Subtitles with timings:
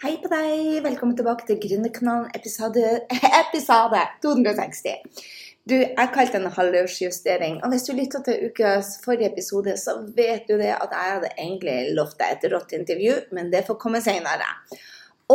[0.00, 0.78] Hei på deg!
[0.80, 2.84] Velkommen tilbake til Gründerkanalen episode,
[3.42, 5.26] episode 260.
[5.68, 7.58] Du, Jeg kalte den en halvårsjustering.
[7.60, 11.32] Og hvis du lytta til ukas forrige episode, så vet du det at jeg hadde
[11.34, 14.48] egentlig lovt deg et rått intervju, men det får komme senere.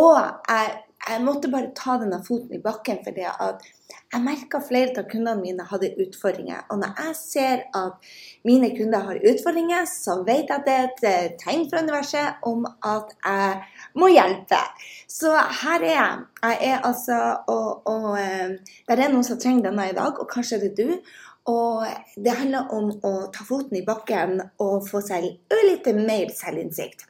[0.02, 0.74] Og jeg,
[1.12, 3.70] jeg måtte bare ta denne foten i bakken, fordi det
[4.16, 6.66] jeg merka flere av kundene mine hadde utfordringer.
[6.72, 8.12] Og når jeg ser at
[8.48, 10.76] mine kunder har utfordringer, så vet jeg at det
[11.14, 14.60] er et tegn fra universet om at jeg må hjelpe.
[15.08, 15.32] Så
[15.62, 16.24] her er jeg.
[16.44, 20.30] Jeg er altså Og, og eh, det er noen som trenger denne i dag, og
[20.32, 21.16] kanskje det er du.
[21.46, 21.86] Og
[22.26, 25.28] det handler om å ta foten i bakken og få seg
[25.68, 27.06] litt mer selvinnsikt.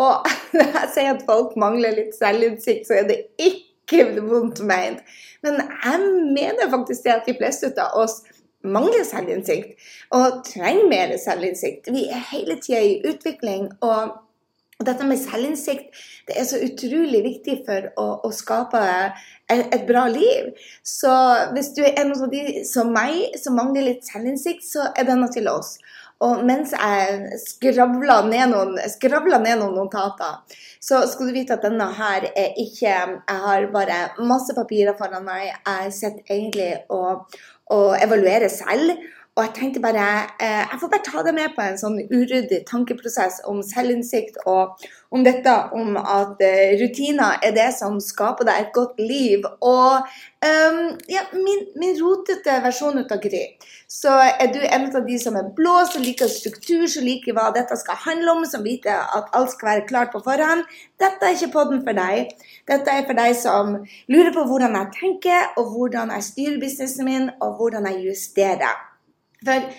[0.00, 5.04] Og når jeg sier at folk mangler litt selvinnsikt, så er det ikke vondt ment.
[5.44, 8.20] Men jeg mener faktisk det at de fleste av oss
[8.60, 9.78] mangler selvinnsikt
[10.16, 11.88] og trenger mer selvinnsikt.
[11.94, 13.70] Vi er hele tida i utvikling.
[13.80, 14.18] og
[14.80, 19.82] og dette med selvinnsikt det er så utrolig viktig for å, å skape et, et,
[19.88, 20.52] bra liv.
[20.86, 21.10] Så
[21.56, 25.28] hvis du er en av de som meg, som mangler litt selvinnsikt, så er denne
[25.34, 25.74] til oss.
[26.20, 31.86] Og mens jeg skravla ned noen, ned noen notater, så skal du vite at denne
[31.96, 35.48] her er ikke Jeg har bare masse papirer foran meg.
[35.66, 37.24] Jeg sitter egentlig og,
[37.72, 39.00] og evaluerer selv.
[39.40, 42.58] Og jeg tenkte bare eh, Jeg får bare ta deg med på en sånn uryddig
[42.68, 44.82] tankeprosess om selvinnsikt og
[45.16, 49.46] om dette om at eh, rutiner er det som skaper deg et godt liv.
[49.64, 50.10] Og
[50.44, 53.40] eh, ja, min, min, rotete versjon ut av Gry.
[53.88, 57.48] Så er du en av de som er blå, som liker struktur, som liker hva
[57.56, 60.68] dette skal handle om, som vet at alt skal være klart på forhånd.
[61.00, 62.36] Dette er ikke podden for deg.
[62.68, 63.80] Dette er for deg som
[64.12, 68.89] lurer på hvordan jeg tenker, og hvordan jeg styrer businessen min, og hvordan jeg justerer.
[69.44, 69.70] For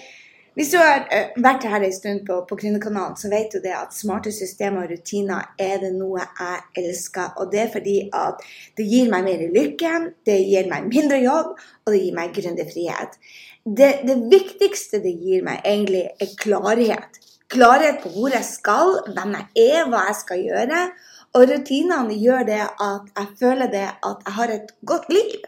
[0.58, 3.72] hvis du har eh, vært her en stund på, på Gründerkanalen, så vet du det
[3.72, 7.38] at smarte systemer og rutiner er det noe jeg elsker.
[7.40, 8.44] Og det er fordi at
[8.76, 9.94] det gir meg mer lykke,
[10.28, 13.16] det gir meg mindre jobb, og det gir meg gründerfrihet.
[13.64, 17.22] Det, det viktigste det gir meg, egentlig, er klarhet.
[17.52, 20.84] Klarhet på hvor jeg skal, hvem jeg er, hva jeg skal gjøre.
[21.32, 25.48] Og rutinene gjør det at jeg føler det at jeg har et godt liv.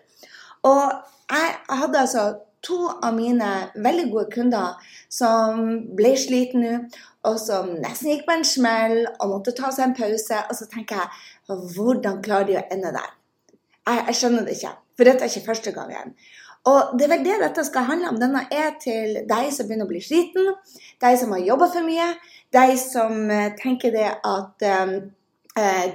[0.64, 0.84] Og
[1.28, 2.28] jeg hadde altså
[2.64, 5.66] to av mine veldig gode kunder som
[5.98, 9.96] ble slitne nå, og som nesten gikk på en smell og måtte ta seg en
[9.96, 10.40] pause.
[10.50, 13.12] Og så tenker jeg hvordan klarer de å ende der?
[13.88, 16.16] Jeg, jeg skjønner det ikke, for dette er ikke første gangen.
[16.68, 18.20] Og det er vel det dette skal handle om.
[18.20, 20.54] Denne er til deg som begynner å bli sliten,
[21.04, 22.14] deg som har jobba for mye,
[22.56, 24.94] deg som eh, tenker det at um,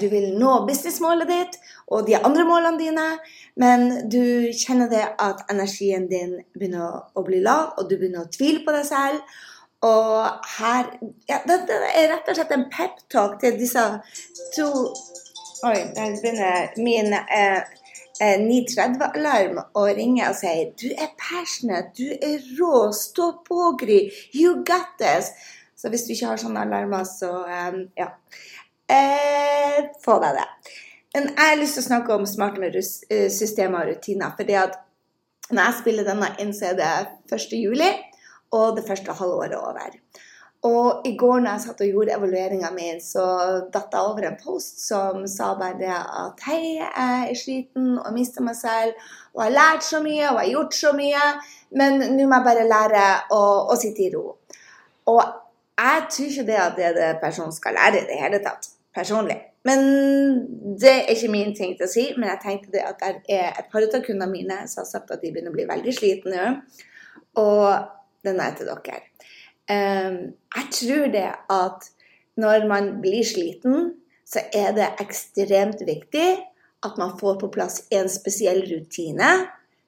[0.01, 1.57] du vil nå businessmålet ditt
[1.91, 3.07] og de andre målene dine,
[3.59, 8.31] men du kjenner det at energien din begynner å bli lav, og du begynner å
[8.31, 9.39] tvile på deg selv.
[9.87, 10.89] Og her
[11.31, 13.85] ja, Dette er rett og slett en peptalk til disse
[14.57, 14.67] to
[15.67, 17.63] Oi, der begynner min eh,
[18.23, 24.05] eh, 930-alarm å ringe og si Du er passionate, du er rå, stå på, Gry.
[24.35, 25.33] You got this.
[25.79, 28.13] Så hvis du ikke har sånne alarmer, så um, ja.
[28.89, 30.47] Eh, få deg det.
[31.15, 34.33] Men jeg har lyst til å snakke om smarte eh, systemer og rutiner.
[34.37, 34.79] fordi at
[35.51, 36.91] når jeg spiller denne inn, så er det
[37.33, 37.53] 1.
[37.57, 37.89] juli,
[38.53, 39.97] og det første halvåret over.
[40.69, 43.25] Og i går når jeg satt og gjorde evalueringa mi, så
[43.73, 48.43] datt jeg over en post som sa bare at hei, jeg er sliten og mister
[48.45, 48.97] meg selv,
[49.37, 51.29] og jeg har lært så mye og jeg har gjort så mye,
[51.79, 53.05] men nå må jeg bare lære
[53.37, 54.25] å, å sitte i ro.
[55.13, 55.23] Og
[55.79, 58.73] jeg tror ikke det at det er det personen skal lære i det hele tatt
[58.99, 59.39] personlig.
[59.67, 59.85] Men
[60.81, 62.07] det er ikke min ting til å si.
[62.17, 65.13] Men jeg tenkte det at det er et par av kundene mine som har sagt
[65.15, 66.49] at de begynner å bli veldig slitne.
[67.39, 69.03] Og den er til dere.
[69.69, 70.21] Um,
[70.57, 71.91] jeg tror det at
[72.41, 73.93] når man blir sliten,
[74.29, 76.29] så er det ekstremt viktig
[76.87, 79.31] at man får på plass en spesiell rutine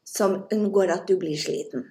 [0.05, 1.87] som unngår at du blir sliten.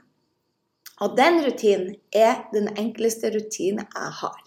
[0.99, 4.39] Og den rutinen er den enkleste rutinen jeg har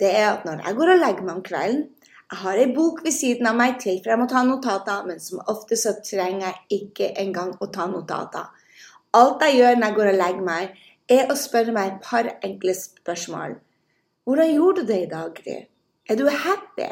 [0.00, 1.84] det er at når jeg går og legger meg om kvelden
[2.26, 5.20] Jeg har ei bok ved siden av meg til for jeg må ta notater, men
[5.22, 8.48] som ofte så trenger jeg ikke engang å ta notater.
[9.14, 12.32] Alt jeg gjør når jeg går og legger meg, er å spørre meg et par
[12.48, 13.54] enkle spørsmål.
[14.26, 15.60] Hvordan gjorde du det i dag, Gry?
[16.10, 16.90] Er du happy?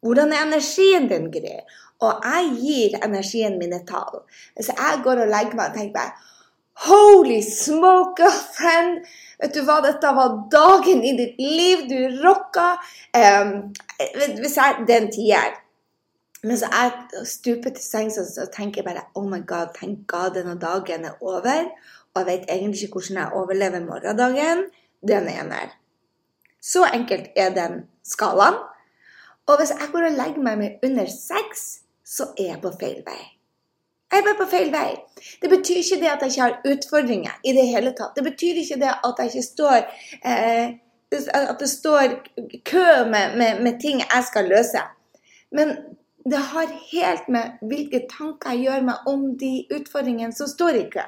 [0.00, 1.58] Hvordan er energien din, Gry?
[2.00, 4.22] Og jeg gir energien mine tall.
[4.56, 6.28] Hvis jeg går og legger meg og tenker meg
[6.88, 9.04] Holy smoke, friend!
[9.40, 11.86] Vet du hva, dette var dagen i ditt liv.
[11.88, 12.74] Du rocka.
[13.16, 13.72] Um,
[14.40, 15.58] hvis jeg, Det er en tier.
[16.42, 20.56] Men så jeg stuper til sengs og tenker bare Oh my God, thank God denne
[20.60, 21.68] dagen er over.
[22.14, 24.64] Og jeg vet egentlig ikke hvordan jeg overlever morgendagen.
[25.08, 25.60] Den ene.
[26.60, 28.60] Så enkelt er den skalaen.
[29.48, 33.00] Og hvis jeg går og legger meg med under seks, så er jeg på feil
[33.06, 33.39] vei.
[34.10, 34.88] Jeg er bare på feil vei.
[35.42, 38.16] Det betyr ikke det at jeg ikke har utfordringer i det hele tatt.
[38.16, 39.78] Det betyr ikke det at jeg ikke står
[40.24, 40.72] eh,
[41.34, 42.12] At det står
[42.64, 44.82] kø med, med, med ting jeg skal løse.
[45.50, 45.74] Men
[46.30, 50.84] det har helt med hvilke tanker jeg gjør meg om de utfordringene som står i
[50.92, 51.06] kø.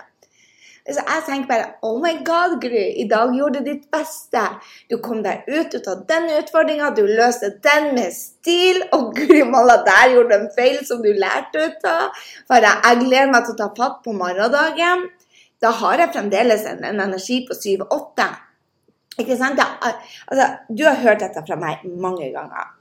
[0.83, 2.89] Så jeg tenker bare Oh my God, Gry.
[2.99, 4.43] I dag gjorde du ditt beste.
[4.91, 6.91] Du kom deg ut, av den utfordringa.
[6.97, 8.83] Du løste den med stil.
[8.97, 12.25] Og guri malla, der gjorde du en feil som du lærte ut av.
[12.51, 15.07] For jeg, gleder meg til å ta fatt på morgendagen.
[15.63, 18.31] Da har jeg fremdeles en, en energi på 7-8.
[19.23, 19.63] Ikke sant?
[19.63, 19.93] Ja,
[20.27, 22.73] altså, du har hørt dette fra meg mange ganger.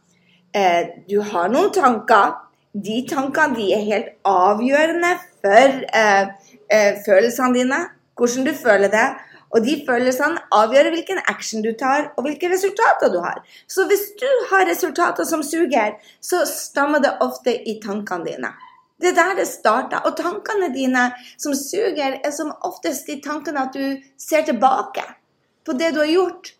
[0.57, 2.39] Eh, du har noen tanker.
[2.71, 5.11] De tankene de er helt avgjørende
[5.43, 7.81] for eh, eh, følelsene dine,
[8.17, 9.09] hvordan du føler det.
[9.51, 13.41] Og de følelsene avgjør hvilken action du tar, og hvilke resultater du har.
[13.67, 18.53] Så hvis du har resultater som suger, så stammer det ofte i tankene dine.
[19.01, 20.05] Det er der det starter.
[20.05, 25.03] Og tankene dine som suger, er som oftest de tankene at du ser tilbake
[25.65, 26.53] på det du har gjort.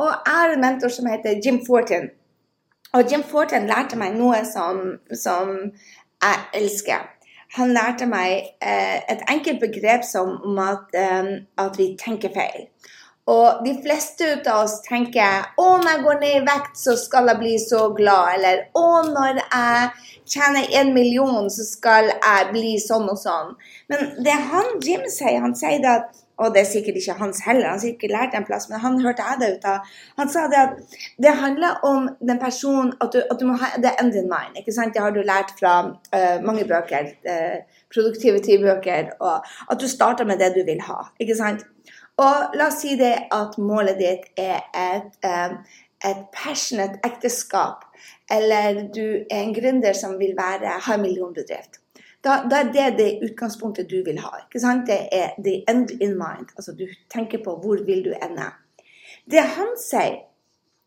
[0.00, 2.08] Og jeg har en mentor som heter Jim Fortin.
[2.94, 4.80] Og Jim Fortin lærte meg noe som,
[5.14, 5.50] som
[6.22, 7.04] jeg elsker.
[7.56, 12.68] Han lærte meg eh, et enkelt begrep som om at, eh, at, vi tenker feil.
[13.30, 17.30] Og de fleste av oss tenker å, når jeg går ned i vekt, så skal
[17.30, 18.38] jeg bli så glad.
[18.38, 19.90] Eller å, når jeg
[20.30, 23.54] tjener en million, så skal jeg bli sånn og sånn.
[23.92, 27.42] Men det han Jim sier, han sier det at og det er sikkert ikke hans
[27.44, 29.90] heller, han har sikkert lært en plass, men han hørte jeg det ut av.
[30.20, 30.94] Han sa det at
[31.24, 34.56] det handler om den personen at du, at du må ha the end in mind.
[34.60, 34.94] ikke sant?
[34.94, 40.40] Det har du lært fra uh, mange bøker, uh, produktivitetsbøker, og at du starter med
[40.40, 41.02] det du vil ha.
[41.20, 41.66] ikke sant?
[42.20, 45.60] Og la oss si det at målet ditt er et, uh,
[46.08, 47.84] et passionate ekteskap,
[48.32, 51.80] eller du er en gründer som vil være, ha en millionbedrift
[52.24, 54.32] da, da, det det utgangspunktet du vil ha.
[54.44, 54.86] ikke sant?
[54.86, 56.50] Det er the end in mind.
[56.56, 58.50] Altså du tenker på hvor vil du ende.
[59.30, 60.20] Det han sier,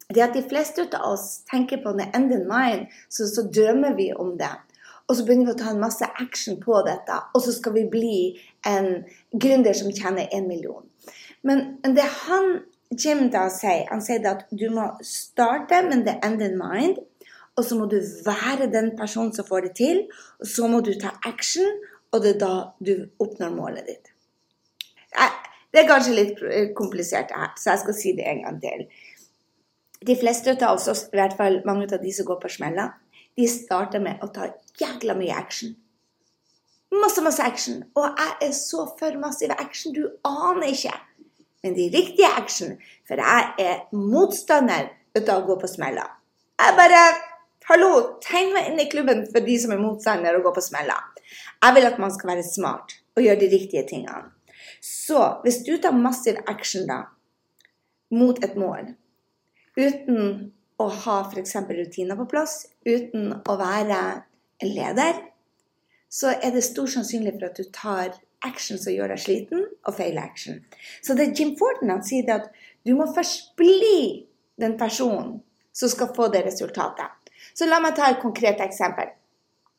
[0.10, 3.48] det er at de fleste av oss tenker på the end in mind, så, så
[3.56, 4.54] drømmer vi om det.
[5.08, 7.88] Og så begynner vi å ta en masse action på dette, og så skal vi
[7.92, 8.18] bli
[8.68, 9.04] en
[9.36, 10.86] gründer som tjener en million.
[11.44, 12.62] Men det han
[13.00, 17.00] Jim da sier, han sier at du må starte med the end in mind.
[17.58, 20.02] Og så må du være den personen som får det til.
[20.42, 21.68] Og så må du ta action,
[22.14, 24.10] og det er da du oppnår målet ditt.
[25.74, 26.42] Det er kanskje litt
[26.78, 28.84] komplisert, her, så jeg skal si det en gang til.
[30.06, 32.92] De fleste av oss, i hvert fall mange av de som går på smella,
[33.34, 35.74] de starter med å ta jækla mye action.
[36.94, 37.80] Masse, masse action.
[37.98, 40.94] Og jeg er så for massiv action, du aner ikke.
[41.66, 42.76] Men de riktige action,
[43.08, 46.06] for jeg er motstander av å gå på smella.
[46.62, 47.02] Jeg bare
[47.63, 50.98] Hallo, tegn meg inn i klubben for de som er motstandere og går på smella.
[51.63, 54.33] Jeg vil at man skal være smart og gjøre de riktige tingene.
[54.83, 56.98] Så hvis du tar massiv action da,
[58.12, 58.92] mot et mål,
[59.80, 60.19] uten
[60.75, 61.56] å ha f.eks.
[61.69, 64.01] rutiner på plass, uten å være
[64.60, 65.24] en leder,
[66.12, 69.95] så er det stor sannsynlig for at du tar action som gjør deg sliten, og
[69.95, 70.60] feil action.
[71.00, 72.51] Så det Jim Forten han sier at
[72.83, 74.27] du må først bli
[74.60, 75.38] den personen
[75.71, 77.23] som skal få det resultatet.
[77.54, 79.12] Så la meg ta et konkret eksempel.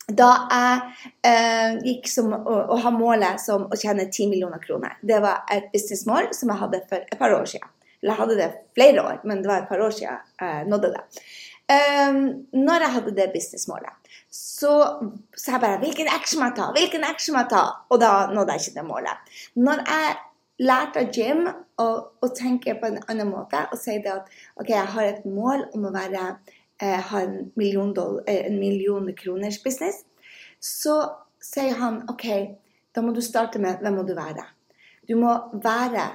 [0.05, 0.81] Da jeg
[1.25, 4.99] eh, gikk som, å, å, ha målet som å tjene 10 millioner kroner.
[5.01, 7.71] Det var et businessmål som jeg hadde for et par år siden.
[8.03, 10.93] Eller jeg hadde det flere år, men det var et par år siden jeg nådde
[10.93, 11.05] det.
[11.65, 12.19] Um,
[12.53, 14.75] når jeg hadde det businessmålet, så
[15.33, 16.67] sa jeg bare Hvilken action må jeg ta?
[16.77, 17.65] Hvilken action må jeg ta?
[17.89, 19.33] Og da nådde jeg ikke det målet.
[19.57, 20.17] Når jeg
[20.69, 21.87] lærte av Jim å,
[22.21, 24.29] å tenke på en annen måte og si det at
[24.61, 26.27] OK, jeg har et mål om å være
[26.83, 30.05] eh, har en million, dollar, eh, en million kroners business,
[30.61, 30.99] så
[31.43, 32.27] sier han OK,
[32.95, 34.47] da må du starte med hvem må du være?
[35.09, 36.09] Du må være.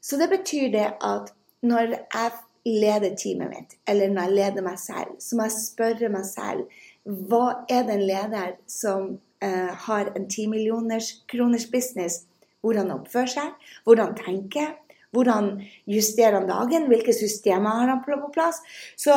[0.00, 1.32] Så det betyr det at
[1.64, 2.32] når jeg
[2.64, 6.68] leder teamet mitt, eller når jeg leder meg selv, så må jeg spørre meg selv
[7.04, 9.10] hva er det en leder som
[9.44, 12.22] eh, har en 10 millioners kroners business,
[12.64, 14.72] hvordan oppfører seg, hvordan tenker,
[15.14, 18.62] hvordan justerer han dagen, hvilke systemer har han på plass.
[18.96, 19.12] Så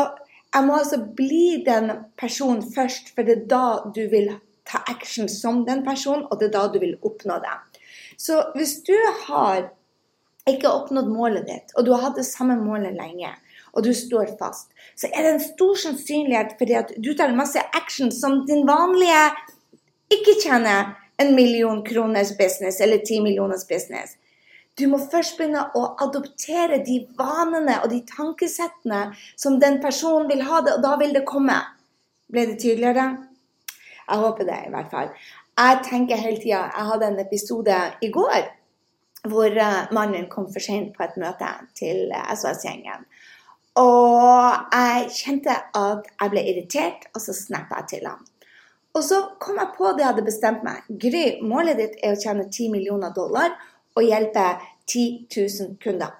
[0.53, 4.31] jeg må altså bli den personen først, for det er da du vil
[4.67, 7.55] ta action som den personen, og det er da du vil oppnå det.
[8.17, 8.95] Så hvis du
[9.27, 9.69] har
[10.47, 13.33] ikke oppnådd målet ditt, og du har hatt det samme målet lenge,
[13.75, 17.61] og du står fast, så er det en stor sannsynlighet for at du tar masse
[17.77, 19.27] action som din vanlige
[20.13, 24.15] ikke tjener en million kroners business eller ti millioners business.
[24.77, 30.43] Du må først begynne å adoptere de vanene og de tankesettene som den personen vil
[30.45, 31.55] ha det, og da vil det komme.
[32.29, 33.07] Ble det tydeligere?
[34.07, 35.09] Jeg håper det, i hvert fall.
[35.57, 38.37] Jeg tenker hele tida Jeg hadde en episode i går
[39.27, 43.07] hvor eh, mannen kom for sent på et møte til SOS-gjengen.
[43.81, 48.21] Og jeg kjente at jeg ble irritert, og så snappa jeg til ham.
[48.95, 50.85] Og så kom jeg på det jeg hadde bestemt meg.
[51.01, 53.57] Gry, målet ditt er å tjene 10 millioner dollar
[53.97, 54.47] og hjelpe
[54.87, 56.13] 10 000 kunder.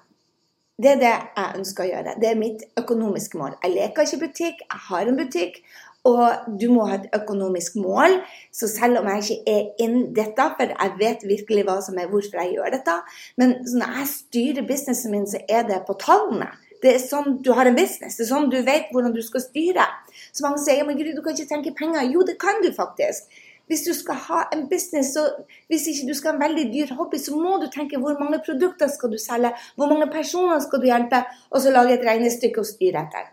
[0.78, 2.16] Det er det jeg ønsker å gjøre.
[2.22, 3.56] Det er mitt økonomiske mål.
[3.64, 5.62] Jeg leker ikke butikk, jeg har en butikk.
[6.06, 8.20] Og du må ha et økonomisk mål.
[8.54, 12.06] Så selv om jeg ikke er inn dette, for jeg vet virkelig hva som er
[12.12, 12.94] hvorfor jeg gjør dette,
[13.40, 16.52] men når jeg styrer businessen min, så er det på tallene.
[16.78, 18.14] Det er sånn du har en business.
[18.14, 19.86] Det er sånn du vet hvordan du skal styre.
[20.30, 22.06] Så mange sier men Gry, du kan ikke tenke penger.
[22.06, 23.26] Jo, det kan du faktisk.
[23.68, 25.26] Hvis du skal ha en business, så
[25.68, 28.40] hvis ikke du skal ha en veldig dyr hobby, så må du tenke hvor mange
[28.46, 32.64] produkter skal du selge, hvor mange personer skal du hjelpe, og så lage et regnestykke
[32.64, 33.28] og styre etter.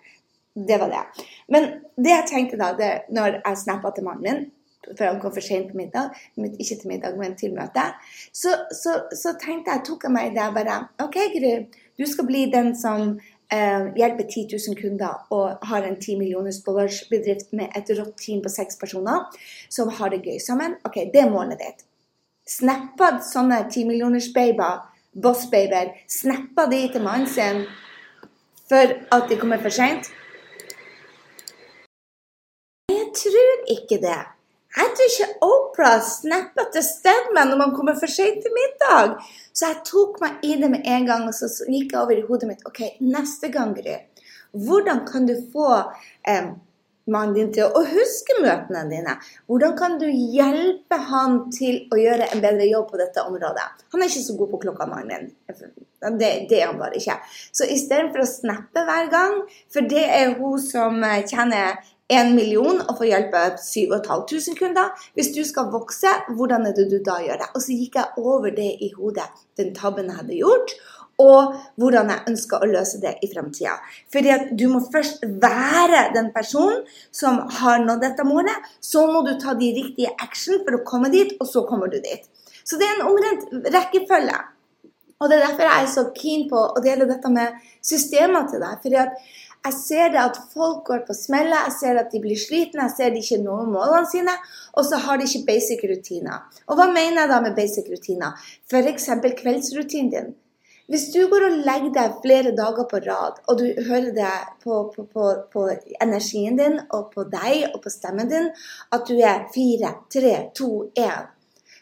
[0.56, 1.26] Det var det.
[1.52, 4.46] Men det jeg tenkte da, det, når jeg snappa til mannen min
[4.98, 7.88] for han kom for sent på middag, ikke til middag, men til møte,
[8.34, 11.54] så, så, så tenkte jeg, tok jeg meg i det bare OK, Gry,
[11.98, 13.16] du skal bli den som
[13.52, 18.42] hjelper 10 000 kunder og har en 10 millioners dollars bedrift med et rått team
[18.42, 19.28] på seks personer
[19.70, 20.78] som har det gøy sammen.
[20.86, 21.86] Ok, Det er målet ditt.
[22.48, 24.84] Snappa sånne 10 millioners babyer,
[25.14, 27.66] boss-babyer, snappa de til mannen sin
[28.70, 30.10] for at de kommer for seint?
[32.90, 34.35] Jeg tror ikke det.
[34.76, 39.16] Jeg tror ikke Opera snapper til stemmen når man kommer for sent til middag.
[39.56, 42.26] Så jeg tok meg i det med en gang, og så gikk jeg over i
[42.28, 42.66] hodet mitt.
[42.68, 44.02] OK, neste gang, Gry,
[44.56, 45.70] hvordan kan du få
[46.28, 46.52] eh,
[47.12, 49.16] mannen din til å huske møtene dine?
[49.48, 53.68] Hvordan kan du hjelpe han til å gjøre en bedre jobb på dette området?
[53.94, 55.34] Han er ikke så god på klokka, mannen min.
[56.06, 57.16] Det, det, er han bare ikke.
[57.56, 59.40] Så istedenfor å snappe hver gang,
[59.74, 61.00] for det er hun som
[61.32, 61.80] kjenner
[62.10, 64.92] eh, en million og få hjelpe 7500 kunder.
[65.14, 67.50] Hvis du skal vokse, hvordan er det du da gjør det?
[67.54, 70.76] Og så gikk jeg over det i hodet, den tabben jeg hadde gjort,
[71.22, 73.78] og hvordan jeg ønsker å løse det i fremtida.
[74.12, 76.84] Fordi at du må først være den personen
[77.16, 78.68] som har nådd dette målet.
[78.84, 82.02] Så må du ta de riktige action for å komme dit, og så kommer du
[82.04, 82.28] dit.
[82.66, 84.42] Så det er en omrent rekkefølge.
[85.22, 88.60] Og det er derfor jeg er så keen på å dele dette med systemer til
[88.60, 88.82] deg.
[88.84, 89.16] fordi at
[89.66, 92.96] jeg ser det at folk går på smeller, jeg ser at de blir slitne, jeg
[92.98, 94.36] ser de ikke når målene sine,
[94.78, 96.46] og så har de ikke basic rutiner.
[96.70, 98.48] Og hva mener jeg da med basic rutiner?
[98.70, 99.10] F.eks.
[99.42, 100.34] kveldsrutinen din.
[100.86, 104.84] Hvis du går og legger deg flere dager på rad, og du hører det på,
[104.94, 105.64] på, på, på,
[106.02, 108.52] energien din og på deg og på stemmen din
[108.94, 111.26] at du er fire, tre, to, én,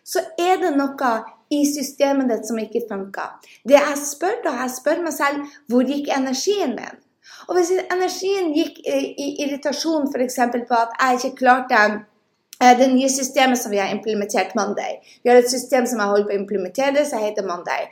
[0.07, 1.11] så er det noe
[1.51, 3.35] i systemet ditt som ikke funker.
[3.67, 7.02] Det jeg spør da, jeg spør meg selv hvor gikk energien min?
[7.47, 10.39] Og hvis energien gikk i irritasjon f.eks.
[10.69, 14.99] på at jeg ikke klarte eh, det nye systemet som vi har implementert Monday.
[15.23, 17.89] Vi har et system som jeg holder på å implementere, som heter Monday.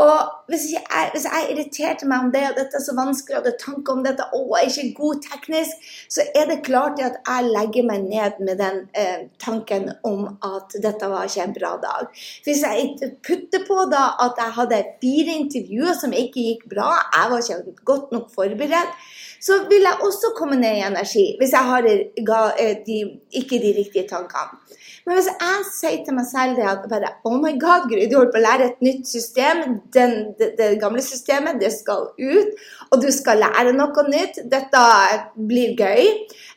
[0.00, 0.18] Og
[0.48, 3.58] hvis jeg, hvis jeg, irriterte meg om det, og dette er så vanskelig, og er
[3.60, 7.50] tanker om dette, og jeg er ikke god teknisk, så er det klart at jeg
[7.50, 12.08] legger meg ned med den eh, tanken om at dette var ikke en bra dag.
[12.46, 17.34] Hvis jeg putter på da at jeg hadde fire intervjuer som ikke gikk bra, jeg
[17.34, 18.96] var ikke godt nok forberedt,
[19.42, 22.98] så vil jeg også komme ned i energi hvis jeg har eh, de,
[23.42, 24.56] ikke de riktige tankene.
[25.06, 28.14] Men hvis jeg sier til meg selv det at bare, Oh my God, Gry, du
[28.18, 29.62] holder på å lære et nytt system.
[29.94, 32.62] Den, det, det, gamle systemet, det skal ut.
[32.92, 34.38] Og du skal lære noe nytt.
[34.52, 34.82] Dette
[35.50, 36.12] blir gøy.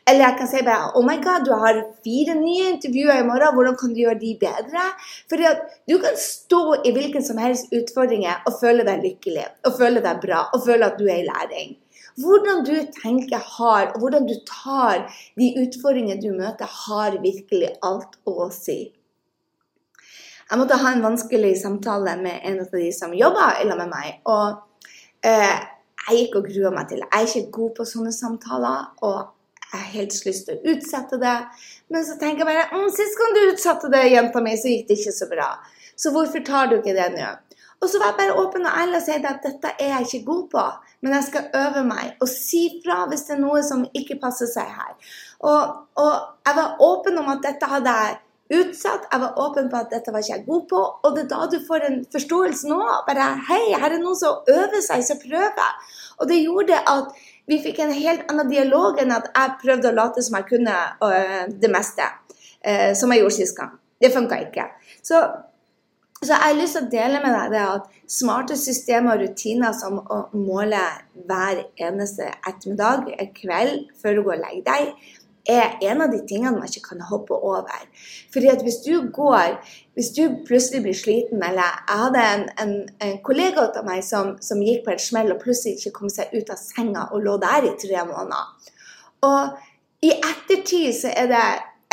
[0.06, 3.56] Eller jeg kan si bare Oh my God, du har fire nye intervjuer i morgen.
[3.56, 4.84] Hvordan kan du gjøre de bedre?
[5.32, 5.50] Fordi
[5.90, 9.48] du kan stå i hvilken som helst utfordringer og føle deg lykkelig.
[9.66, 10.46] Og føle deg bra.
[10.54, 11.74] Og føle at du er i læring.
[12.16, 15.04] Hvordan du tenker har, og hvordan du tar
[15.36, 18.78] de utfordringene du møter, har virkelig alt å si.
[20.46, 24.20] Jeg måtte ha en vanskelig samtale med en av de som jobber med meg.
[24.30, 25.56] Og eh,
[26.06, 28.92] jeg gikk og grua meg til Jeg er ikke god på sånne samtaler.
[29.02, 29.32] og
[29.66, 31.36] jeg har helt lyst til å utsette det.
[31.90, 34.86] Men så tenker jeg bare mm, Sist gang du utsatte det, jenta mi, så gikk
[34.88, 35.48] det ikke så bra.
[35.98, 37.32] Så hvorfor tar du ikke det nå?
[37.82, 40.28] Og så var jeg bare åpen og ærlig og sa at dette er jeg ikke
[40.30, 40.62] god på,
[41.04, 44.48] men jeg skal øve meg og si fra hvis det er noe som ikke passer
[44.50, 44.94] seg her.
[45.44, 46.14] Og, og
[46.46, 48.16] jeg var åpen om at dette hadde jeg
[48.56, 49.06] utsatt.
[49.12, 50.82] Jeg var åpen på at dette var ikke jeg god på.
[51.04, 52.80] Og det er da du får en forståelse nå.
[53.08, 55.96] Bare hei, her er noen som øver seg, som prøver.
[56.20, 59.96] Og det gjorde at vi fikk en helt annen dialog enn at jeg prøvde å
[59.96, 62.06] late som jeg kunne uh, det meste.
[62.66, 63.76] Uh, som jeg gjorde sist gang.
[64.02, 64.66] Det funka ikke.
[65.04, 65.20] Så
[66.26, 69.74] Så jeg har lyst til å dele med deg det at smarte systemer og rutiner
[69.76, 70.80] som å måle
[71.28, 74.88] hver eneste ettermiddag, kveld, før du går og legger deg,
[75.46, 77.84] er en av de tingene man ikke kan hoppe over.
[78.34, 79.54] Fordi at hvis du går,
[79.94, 82.72] hvis du plutselig blir sliten eller Jeg hadde en, en,
[83.06, 86.34] en kollega av meg som, som, gikk på en smell og plutselig ikke kom seg
[86.34, 88.74] ut av senga og lå der i tre måneder.
[89.30, 91.44] Og i ettertid så er det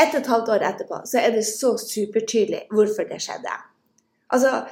[0.02, 3.54] et og et halvt år etterpå så er det så supertydelig hvorfor det skjedde.
[4.34, 4.63] Altså,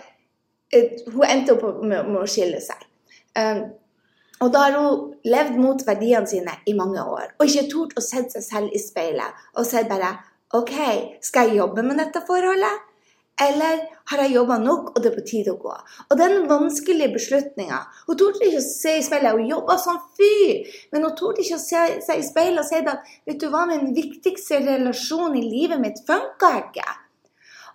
[1.11, 2.87] hun endte opp med, med å skille seg.
[3.37, 3.63] Um,
[4.41, 8.03] og da har hun levd mot verdiene sine i mange år og ikke tort å
[8.03, 10.15] sette seg selv i speilet og sett bare
[10.57, 10.73] OK,
[11.23, 12.87] skal jeg jobbe med dette forholdet?
[13.39, 15.75] Eller har jeg jobba nok, og det er på tide å gå?
[16.11, 19.37] Og den vanskelige beslutninga Hun torde ikke å se i speilet.
[19.37, 20.33] Hun jobba som fy,
[20.91, 23.63] men hun torde ikke å se seg i speilet og si at vet du hva,
[23.69, 26.85] min viktigste relasjon i livet mitt funka ikke.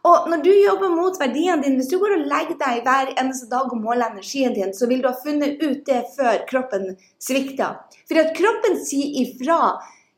[0.07, 3.49] Og når du jobber mot verdiene dine, hvis du går og legger deg hver eneste
[3.51, 7.81] dag og måler energien din, så vil du ha funnet ut det før kroppen svikter.
[8.07, 9.61] For at kroppen sier ifra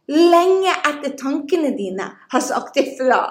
[0.09, 3.23] lenge etter tankene dine har sagt ifra.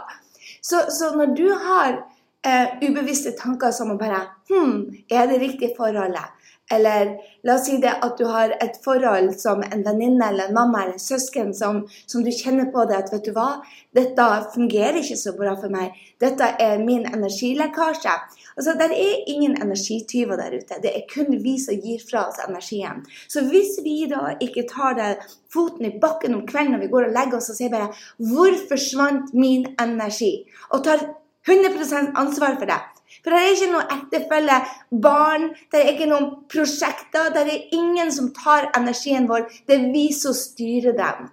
[0.62, 2.00] Så, så når du har
[2.46, 6.32] eh, ubevisste tanker som å bare Hm, er det riktige forholdet?
[6.72, 7.14] Eller
[7.48, 10.82] la oss si det at du har et forhold som en venninne eller en mamma
[10.84, 13.62] eller en søsken som, som, du kjenner på det at vet du hva,
[13.96, 15.96] dette fungerer ikke så bra for meg.
[16.20, 18.16] Dette er min energilekkasje.
[18.58, 20.82] Altså, Det er ingen energityver der ute.
[20.84, 23.06] Det er kun vi som gir fra oss energien.
[23.32, 25.14] Så hvis vi da ikke tar det
[25.54, 28.60] foten i bakken om kvelden når vi går og legger oss og sier bare 'Hvor
[28.68, 31.00] forsvant min energi?' og tar
[31.48, 32.82] 100% ansvar for det,
[33.24, 34.58] for det er ikke noe ektefelle,
[35.04, 37.32] barn, det er ikke noen prosjekter.
[37.36, 39.48] Det er ingen som tar energien vår.
[39.68, 41.30] Det er vi som styrer dem.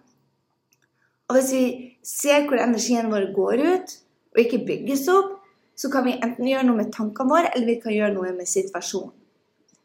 [1.29, 1.65] Og hvis vi
[2.05, 3.99] ser hvor energien vår går ut,
[4.35, 5.37] og ikke bygges opp,
[5.75, 8.49] så kan vi enten gjøre noe med tankene våre, eller vi kan gjøre noe med
[8.51, 9.13] situasjonen.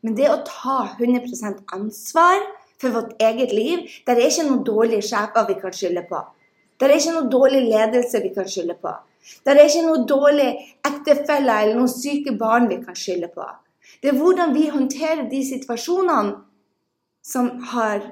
[0.06, 2.44] Men det å ta 100% ansvar
[2.80, 6.22] for vårt eget liv, det er ikke noen dårlige sjefer vi kan skylde på.
[6.80, 8.94] Det er ikke noen dårlig ledelse vi kan skylde på.
[9.44, 10.50] Det er ikke noe dårlig
[10.88, 13.46] ektefelle eller noen syke barn vi kan skylde på.
[14.02, 16.38] Det er hvordan vi håndterer de situasjonene
[17.26, 18.04] som har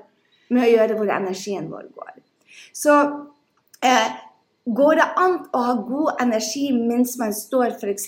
[0.52, 2.14] med å gjøre hvor energien vår går.
[2.76, 2.96] Så
[3.86, 4.10] eh,
[4.68, 8.08] går det an å ha god energi mens man står f.eks.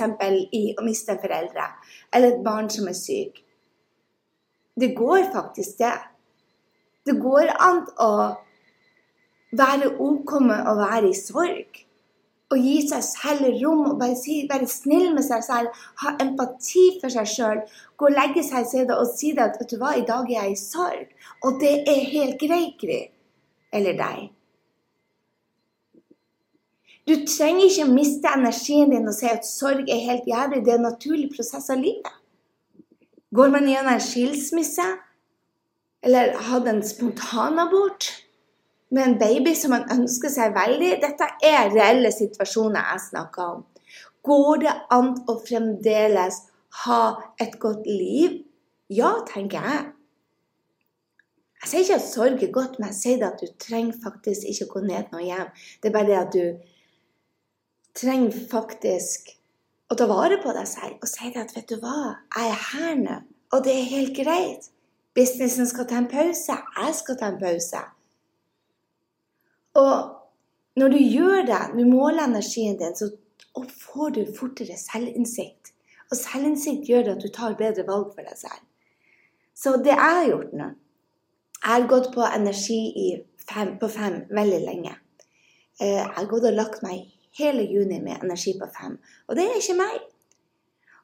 [0.55, 1.69] i å miste foreldre
[2.13, 3.43] eller et barn som er syk?
[4.79, 5.95] Det går faktisk, det.
[7.07, 8.11] Det går an å
[9.51, 9.89] være
[10.45, 11.85] med å være i sorg
[12.49, 16.85] å gi seg selv rom og bare si, være snill med seg selv, ha empati
[17.01, 17.61] for seg sjøl,
[17.99, 20.29] gå og legge seg i stedet og si det at vet du hva, i dag
[20.31, 21.15] er jeg i sorg.
[21.45, 23.01] Og det er helt greit, Gry.
[23.75, 24.29] Eller deg.
[27.09, 30.63] Du trenger ikke å miste energien din og si at sorg er helt jævlig.
[30.65, 32.17] Det er en naturlig prosess av livet.
[33.33, 34.85] Går man gjennom en skilsmisse
[36.05, 38.07] eller hadde en spontanabort,
[38.89, 40.95] med en baby som man ønsker seg veldig.
[41.03, 43.63] Dette er reelle situasjoner jeg snakker om.
[44.25, 46.41] Går det an å fremdeles
[46.83, 47.03] ha
[47.41, 48.41] et godt liv?
[48.89, 49.87] Ja, tenker jeg.
[51.59, 54.69] Jeg sier ikke at sorg er godt, men jeg sier at du trenger faktisk ikke
[54.73, 55.51] gå ned noe hjem.
[55.83, 56.45] Det er bare det at du
[57.99, 59.33] trenger faktisk
[59.91, 62.99] å ta vare på deg selv og si at vet du hva, jeg er her
[63.01, 63.17] nå,
[63.51, 64.69] og det er helt greit.
[65.17, 66.55] Businessen skal ta en pause.
[66.55, 67.81] Jeg skal ta en pause.
[69.77, 73.11] Og når du gjør det, du måler energien din, så
[73.67, 75.73] får du fortere selvinnsikt.
[76.09, 78.63] Og selvinnsikt gjør at du tar bedre valg for deg selv.
[79.53, 80.69] Så det jeg har gjort nå
[81.59, 82.81] Jeg har gått på energi
[83.49, 84.93] fem, på fem veldig lenge.
[85.81, 88.95] Eh, jeg har gått og lagt meg hele juni med energi på fem.
[89.27, 89.97] Og det er ikke meg.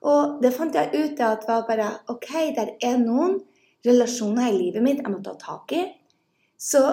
[0.08, 3.41] Og det fant jeg ut at var bare OK, det er noen
[3.86, 5.84] relasjoner i livet mitt jeg må ta tak i.
[6.56, 6.86] Så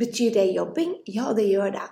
[0.00, 0.96] Betyr det jobbing?
[1.06, 1.86] Ja, det gjør det.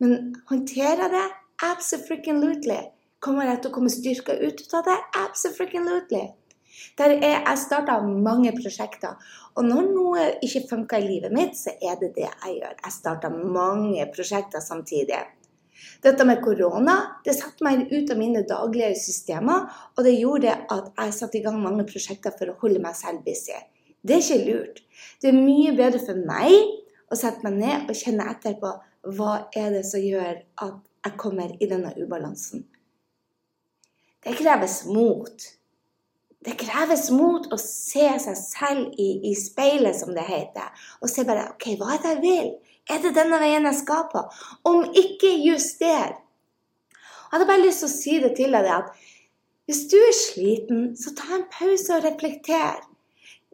[0.00, 1.26] Men håndterer det?
[1.62, 2.80] Absolutely.
[3.20, 4.96] Kommer jeg til å komme styrka ut av det?
[5.20, 6.22] Absolutely.
[6.96, 9.18] Der er, jeg starta mange prosjekter.
[9.58, 12.78] Og når noe ikke funker i livet mitt, så er det det jeg gjør.
[12.80, 15.20] Jeg starta mange prosjekter samtidig.
[16.04, 20.90] Dette med korona det satte meg ut av mine daglige systemer, og det gjorde at
[20.96, 23.56] jeg satte i gang mange prosjekter for å holde meg selv busy.
[24.00, 24.80] Det er ikke lurt.
[25.20, 26.79] Det er mye bedre for meg
[27.10, 28.72] og sette meg ned og kjenne etter på
[29.16, 32.66] hva er det som gjør at jeg kommer i denne ubalansen.
[34.20, 35.46] Det kreves mot.
[36.44, 40.68] Det kreves mot å se seg selv i, i, speilet, som det heter,
[41.00, 42.50] og se bare OK, hva er det jeg vil?
[42.90, 44.22] Er det denne veien jeg skal på?
[44.68, 46.16] Om ikke, juster.
[46.16, 48.92] Jeg hadde bare lyst til å si det til deg at
[49.70, 52.80] Hvis du er sliten, så ta en pause og reflekter.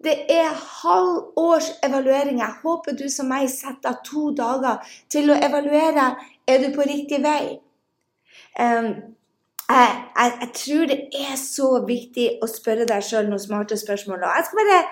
[0.05, 2.39] Det er halv års evaluering.
[2.39, 4.83] Jeg håper du som meg setter av to dager
[5.13, 6.11] til å evaluere.
[6.47, 7.57] Er du på riktig vei?
[8.61, 8.91] Um,
[9.67, 14.23] jeg, jeg, jeg, tror det er så viktig å spørre deg sjøl noen smarte spørsmål.
[14.23, 14.83] Og jeg skal bare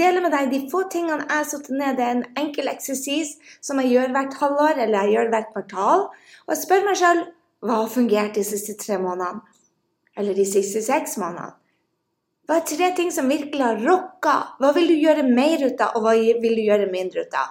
[0.00, 2.00] dele med deg de få tingene jeg har satt ned.
[2.00, 6.08] Det er en enkel eksersis som jeg gjør hvert halvår eller jeg gjør hvert kvartal.
[6.48, 7.22] Og jeg spør meg sjøl
[7.62, 9.44] hva har fungert de siste tre månedene?
[10.18, 11.54] Eller de siste seks månedene?
[12.48, 14.34] Hva er tre ting som virkelig har rocka?
[14.56, 17.50] Hva vil du gjøre mer ut av, og hva vil du gjøre mindre ut av?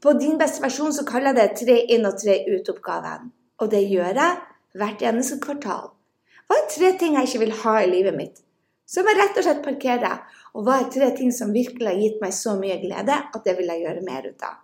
[0.00, 3.32] På din beste versjon så kaller jeg det tre inn og tre ut-oppgaven.
[3.60, 4.36] Og det gjør jeg
[4.78, 5.90] hvert eneste kvartal.
[6.46, 8.38] Hva er tre ting jeg ikke vil ha i livet mitt?
[8.86, 10.22] Som jeg rett og slett parkerer.
[10.54, 13.56] Og hva er tre ting som virkelig har gitt meg så mye glede at det
[13.58, 14.62] vil jeg gjøre mer ut av?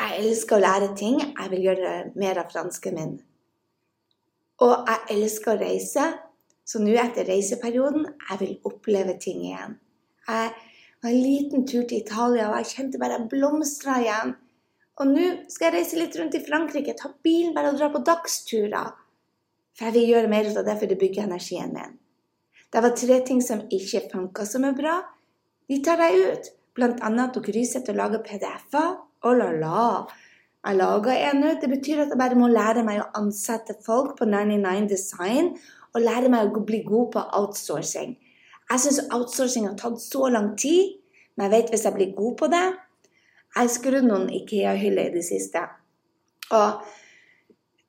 [0.00, 1.20] Jeg elsker å lære ting.
[1.20, 3.14] Jeg vil gjøre mer av fransken min.
[4.64, 6.08] Og jeg elsker å reise.
[6.70, 9.74] Så nå etter reiseperioden jeg vil oppleve ting igjen.
[10.28, 10.52] Jeg
[11.02, 14.36] var en liten tur til Italia, og jeg kjente bare jeg blomstra igjen.
[15.00, 18.04] Og nå skal jeg reise litt rundt i Frankrike, ta bilen bare og dra på
[18.06, 18.92] dagsturer.
[19.74, 21.98] For jeg vil gjøre mer ut av det, for det bygger energien min.
[22.70, 25.00] Det var tre ting som ikke funka som er bra.
[25.66, 26.50] De tar jeg ut.
[26.78, 28.92] Blant annet at dere sitter og lager PDF-er.
[29.26, 29.86] Oh la la.
[30.68, 31.58] Jeg lager en ut.
[31.64, 35.50] Det betyr at jeg bare må lære meg å ansette folk på 99 Design
[35.94, 38.14] og lære meg å bli god på outsourcing.
[38.70, 40.96] Jeg syns outsourcing har tatt så lang tid,
[41.34, 42.66] men jeg vet hvis jeg blir god på det
[43.50, 45.64] Jeg har skrudd noen Ikea-hyller i det siste,
[46.54, 46.84] og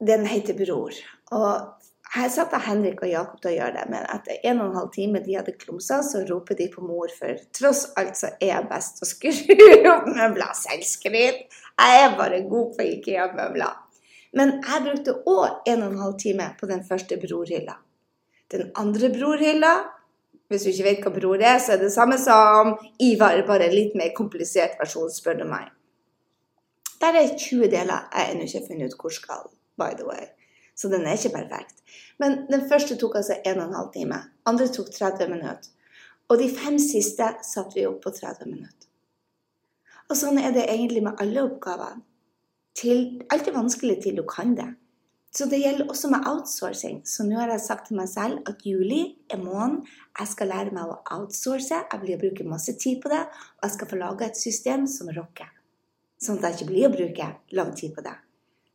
[0.02, 0.96] den heter Bror.
[1.38, 1.82] Og
[2.16, 5.22] jeg Henrik og Jakob til å gjøre det, men etter en og en halv time
[5.24, 8.98] de hadde klumsa, så roper de på mor, for tross alt så er jeg best
[8.98, 9.62] til å skru
[9.94, 10.52] opp møbler.
[10.58, 11.46] Selvskryt!
[11.78, 13.78] Jeg er bare god på Ikea-møbler.
[14.36, 17.78] Men jeg brukte òg en og en halv time på den første brorhylla.
[18.52, 19.74] Den andre brorhylla
[20.52, 23.76] Hvis du ikke vet hva bror er, så er det samme som Ivar, bare en
[23.76, 25.70] litt mer komplisert versjon, spør du meg.
[27.00, 28.10] Der er 20 deler.
[28.12, 29.48] Jeg har ennå ikke funnet ut hvor skal,
[29.80, 30.28] by the way.
[30.76, 31.80] Så den er ikke perfekt.
[32.20, 34.20] Men den første tok altså 1 12 time.
[34.46, 35.72] Andre tok 30 minutter.
[36.28, 38.88] Og de fem siste satte vi opp på 30 minutter.
[40.10, 41.96] Og sånn er det egentlig med alle oppgaver.
[42.76, 44.68] Til, alt er vanskelig til du kan det.
[45.32, 47.02] Så det gjelder også med outsourcing.
[47.08, 49.86] Så nå har jeg sagt til meg selv at juli er måneden
[50.20, 51.78] jeg skal lære meg å outsource.
[51.88, 54.84] Jeg blir å bruke masse tid på det, og jeg skal få lage et system
[54.92, 55.48] som rocker.
[56.22, 58.18] Sånn at jeg ikke blir å bruke lang tid på det.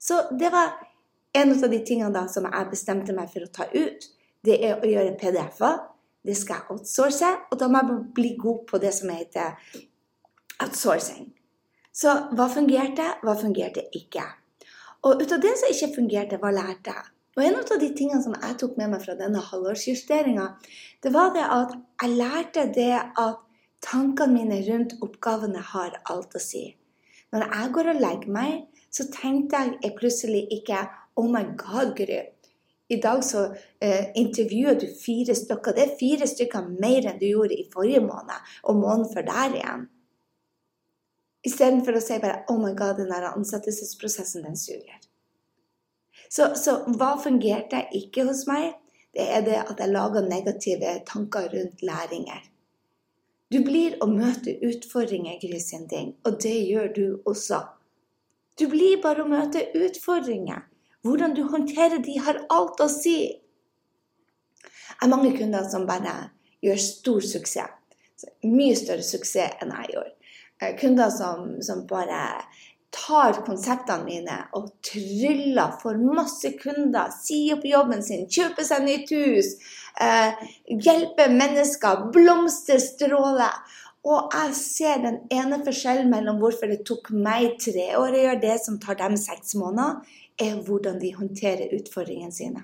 [0.01, 0.79] Så det var
[1.37, 4.09] en av de tingene da som jeg bestemte meg for å ta ut.
[4.41, 5.85] Det er å gjøre PDF-er.
[6.27, 9.61] Det skal jeg outsource, og da må jeg bli god på det som heter
[10.65, 11.29] outsourcing.
[11.95, 14.25] Så hva fungerte, hva fungerte ikke?
[15.05, 17.13] Og ut av det som ikke fungerte, hva lærte jeg?
[17.37, 20.47] Og en av de tingene som jeg tok med meg fra denne halvårsjusteringa,
[21.05, 23.43] det var det at jeg lærte det at
[23.85, 26.71] tankene mine rundt oppgavene har alt å si.
[27.35, 28.55] Når jeg går og legger meg,
[28.89, 30.87] så tenkte jeg plutselig ikke
[31.21, 32.23] Oh my God, Gry.
[32.89, 33.49] I dag så
[33.83, 35.75] eh, intervjuer du fire stykker.
[35.75, 39.57] Det er fire stykker mer enn du gjorde i forrige måned, og måneden før der
[39.59, 39.87] igjen.
[41.47, 45.07] Istedenfor å si bare 'Oh my God, den der ansettelsesprosessen, den suger'.
[46.31, 48.75] Så, så, hva fungerte ikke hos meg?
[49.15, 52.43] Det er det at jeg lager negative tanker rundt læringer.
[53.53, 55.61] Du blir å møte utfordringer, Gry
[56.25, 57.61] og det gjør du også.
[58.59, 60.67] Du blir bare å møte utfordringer.
[61.07, 63.19] Hvordan du håndterer de, har alt å si.
[64.65, 66.33] Jeg har mange kunder som bare
[66.65, 67.71] gjør stor suksess.
[68.43, 70.16] Mye større suksess enn jeg gjorde.
[70.63, 72.23] Eh, kunder som, som bare
[72.97, 77.13] tar konseptene mine og tryller for masse kunder.
[77.13, 79.53] Sier opp jobben sin, kjøper seg nytt hus.
[80.01, 82.07] Eh, hjelper mennesker.
[82.15, 83.59] Blomster stråler.
[84.07, 88.45] Og jeg ser den ene forskjellen mellom hvorfor det tok meg tre år å gjøre
[88.45, 89.99] det som tar dem seks måneder,
[90.39, 92.63] er hvordan de håndterer utfordringene sine.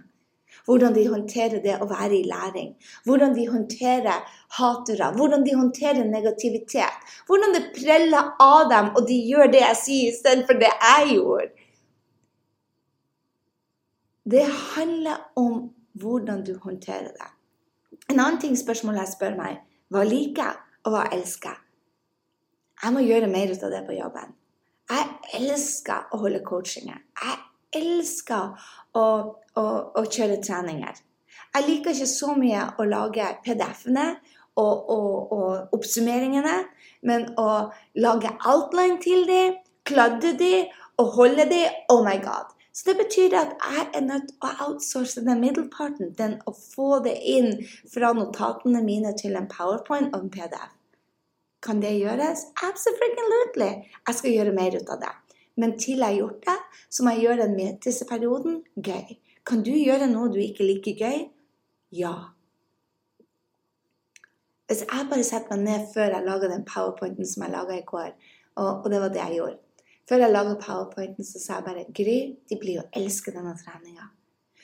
[0.67, 2.75] Hvordan de håndterer det å være i læring.
[3.07, 4.23] Hvordan de håndterer
[4.59, 5.11] hatere.
[5.17, 7.13] Hvordan de håndterer negativitet.
[7.27, 11.51] Hvordan det preller av dem, og de gjør det jeg sier istedenfor det jeg gjorde.
[14.33, 17.31] Det handler om hvordan du håndterer det.
[18.11, 19.59] En annen ting spørsmål jeg spør meg,
[19.93, 21.59] hva liker jeg, og hva elsker jeg?
[22.83, 24.33] Jeg må gjøre mer ut av det på jobben.
[24.91, 26.99] Jeg elsker å holde coachinger.
[27.23, 27.37] Jeg
[27.77, 29.07] elsker å,
[29.57, 29.65] å,
[29.99, 31.01] å kjøre treninger.
[31.53, 34.07] Jeg liker ikke så mye å lage PDF-ene
[34.61, 36.57] og, og, og, oppsummeringene,
[37.09, 37.49] men å
[38.01, 39.59] lage outline til dem,
[39.89, 42.53] kladde dem og holde dem Oh my God!
[42.73, 47.03] Så det betyr at jeg er nødt til å outsource den middelparten, den å få
[47.05, 47.59] det inn
[47.93, 50.71] fra notatene mine til en powerpoint og en PDF.
[51.63, 52.47] Kan det gjøres?
[52.65, 53.69] Absolutely!
[54.09, 55.13] Jeg skal gjøre mer ut av det.
[55.57, 56.59] Men til jeg har gjort det,
[56.91, 57.81] så må jeg gjøre den med
[58.89, 59.17] gøy.
[59.47, 61.27] Kan du gjøre noe du ikke liker gøy?
[61.93, 62.15] Ja.
[64.67, 67.85] Hvis jeg bare setter meg ned før jeg lager den powerpointen som jeg laga i
[67.87, 68.15] går,
[68.55, 69.61] og, og det var det jeg gjorde
[70.09, 74.11] før jeg laga powerpointen, så sa jeg bare Gry, de blir jo elske denne treninga.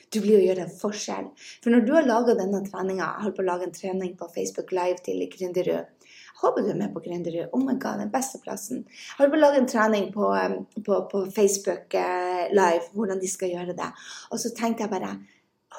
[0.09, 1.29] Du blir å gjøre en forskjell.
[1.63, 4.29] For når du har laga denne treninga Jeg holder på å lage en trening på
[4.33, 5.89] Facebook Live til Gründerud.
[6.39, 7.49] Håper du er med på Gründerud.
[7.51, 8.85] Oh my god, den beste plassen.
[8.87, 10.29] Jeg holder på å lage en trening på,
[10.85, 13.89] på, på Facebook uh, Live, hvordan de skal gjøre det.
[14.31, 15.17] Og så tenkte jeg bare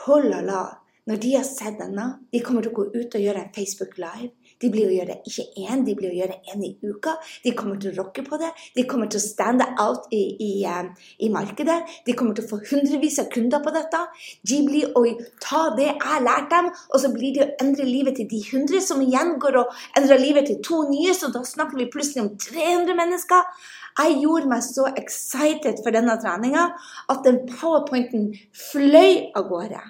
[0.04, 0.62] Hold og la.
[1.10, 3.96] Når de har sett denne, de kommer til å gå ut og gjøre en Facebook
[3.98, 4.34] Live.
[4.60, 7.14] De blir å gjøre ikke én, de blir å gjøre én i uka.
[7.44, 8.50] De kommer til å rocke på det.
[8.76, 10.90] De kommer til å stande out i, i, um,
[11.24, 11.78] i markedet.
[12.06, 14.02] De kommer til å få hundrevis av kunder på dette.
[14.44, 15.04] De blir å
[15.40, 18.80] ta det jeg lærte dem, og så blir de å endre livet til de hundre,
[18.84, 22.34] som igjen går og endrer livet til to nye, så da snakker vi plutselig om
[22.40, 23.68] 300 mennesker.
[24.00, 26.66] Jeg gjorde meg så excited for denne treninga
[27.10, 28.30] at den powerpointen
[28.70, 29.80] fløy av gårde.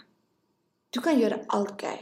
[0.91, 1.99] Du kan gjøre alt gøy.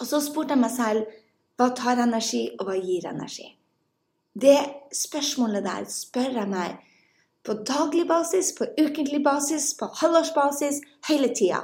[0.00, 1.19] Og så spurte jeg meg selv
[1.60, 3.50] hva tar energi, og hva gir energi?
[4.32, 4.56] Det
[4.96, 6.78] spørsmålet der spør jeg meg
[7.44, 11.60] på daglig basis, på ukentlig basis, på halvårsbasis, hele tida.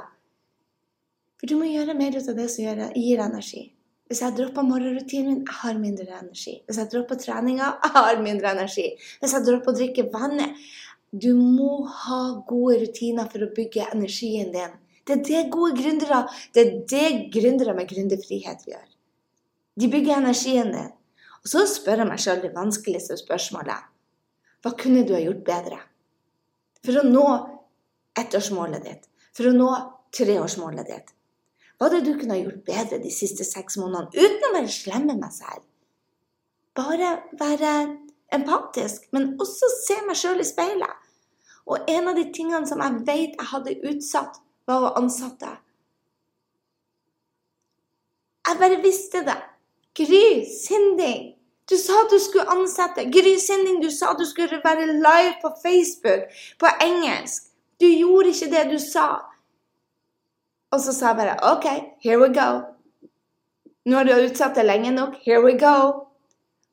[1.37, 3.63] For du må gjøre mer ut av det som gir energi.
[4.07, 6.53] Hvis jeg dropper morgenrutinen min, jeg har mindre energi.
[6.65, 8.85] Hvis jeg dropper treninga, jeg har mindre energi.
[9.21, 10.67] Hvis jeg dropper å drikke vannet
[11.07, 14.73] Du må ha gode rutiner for å bygge energien din.
[15.07, 18.87] Det er det gode gründere Det er det gründere med gründerfrihet gjør.
[19.77, 20.93] De bygger energien din.
[21.43, 23.85] Og så spør jeg meg sjøl det vanskeligste spørsmålet.
[24.65, 25.77] Hva kunne du ha gjort bedre?
[26.83, 27.27] For å nå
[28.17, 29.05] ettårsmålet ditt,
[29.37, 29.69] for å nå
[30.17, 31.13] treårsmålet ditt.
[31.77, 35.05] Hva hadde du kunne ha gjort bedre de siste seks månedene uten å være slem
[35.11, 35.61] med meg selv?
[36.77, 37.73] Bare være
[38.33, 41.05] empatisk, men også se meg sjøl i speilet.
[41.67, 45.51] Og en av de tingene som jeg vet jeg hadde utsatt, var å ansette.
[48.47, 49.37] Jeg bare visste det.
[49.97, 51.33] Gry Sinding,
[51.69, 53.05] du sa du skulle ansette.
[53.09, 56.29] Gry Sinding, du sa du skulle være live på Facebook
[56.59, 57.49] på engelsk.
[57.81, 59.07] Du gjorde ikke det du sa.
[60.71, 61.65] Og så sa jeg bare OK,
[62.03, 62.49] here we go.
[63.87, 65.15] Nå har du utsatt det lenge nok.
[65.23, 66.03] Here we go.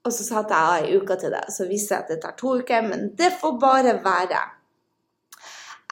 [0.04, 1.44] Og så satte jeg av ei uke til det.
[1.54, 4.40] Så viser jeg at det tar to uker, men det får bare være.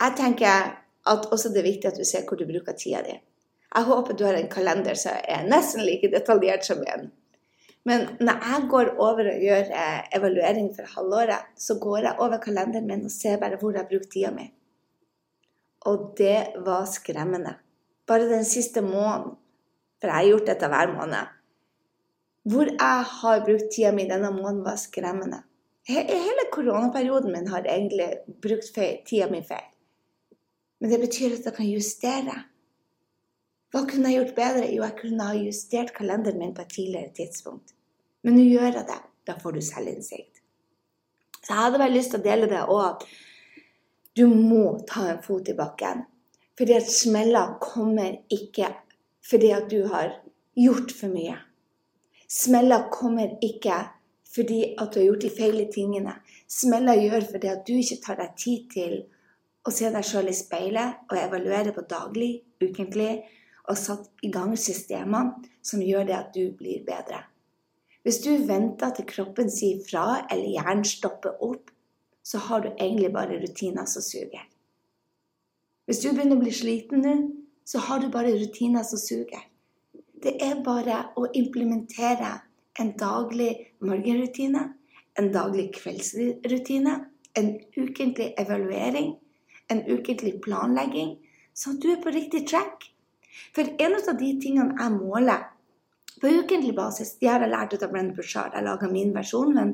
[0.03, 0.73] Jeg tenker
[1.13, 3.17] at også det er viktig at du ser hvor du bruker tida di.
[3.73, 7.09] Jeg håper du har en kalender som er nesten like detaljert som min.
[7.89, 12.39] Men når jeg går over og gjør eh, evaluering for halvåret, så går jeg over
[12.43, 14.47] kalenderen min og ser bare hvor jeg har brukt tida mi.
[15.91, 17.57] Og det var skremmende.
[18.07, 19.35] Bare den siste måneden,
[19.99, 21.33] for jeg har gjort dette hver måned,
[22.53, 25.43] hvor jeg har brukt tida mi denne måneden, var skremmende.
[25.89, 28.09] Hele koronaperioden min har egentlig
[28.43, 28.71] brukt
[29.09, 29.69] tida mi feil.
[30.81, 32.39] Men det betyr at jeg kan justere.
[33.73, 34.69] Hva kunne jeg gjort bedre?
[34.69, 37.73] Jo, jeg kunne ha justert kalenderen min på et tidligere tidspunkt.
[38.23, 39.01] Men nå gjør jeg det.
[39.27, 40.43] Da får du selvinnsikt.
[41.43, 43.07] Så jeg hadde bare lyst til å dele det òg.
[44.19, 46.05] Du må ta en fot i bakken.
[46.59, 48.69] Fordi at smeller kommer ikke
[49.25, 50.19] fordi at du har
[50.59, 51.39] gjort for mye.
[52.29, 53.79] Smeller kommer ikke
[54.33, 56.17] fordi at du har gjort de feile tingene.
[56.49, 58.97] Smeller gjør fordi at du ikke tar deg tid til
[59.65, 63.23] å se deg sjøl i speilet og evaluere på daglig, ukentlig
[63.71, 67.23] og satt i gang systemene som gjør det at du blir bedre.
[68.03, 71.71] Hvis du venter til kroppen sier fra eller hjernen stopper opp,
[72.23, 74.43] så har du egentlig bare rutiner som suger.
[75.87, 77.15] Hvis du begynner å bli sliten nå,
[77.67, 79.47] så har du bare rutiner som suger.
[80.23, 82.37] Det er bare å implementere
[82.79, 83.51] en daglig
[83.83, 84.69] morgenrutine,
[85.19, 86.95] en daglig kveldsrutine,
[87.39, 89.15] en ukentlig evaluering,
[89.71, 91.17] en ukentlig planlegging,
[91.55, 92.92] sånn at du er på riktig track.
[93.57, 95.49] For en av de tingene jeg måler
[96.23, 98.55] på ukentlig basis, de har jeg lært ut av Brendan Bouchard.
[98.55, 99.73] Jeg laga min versjon, men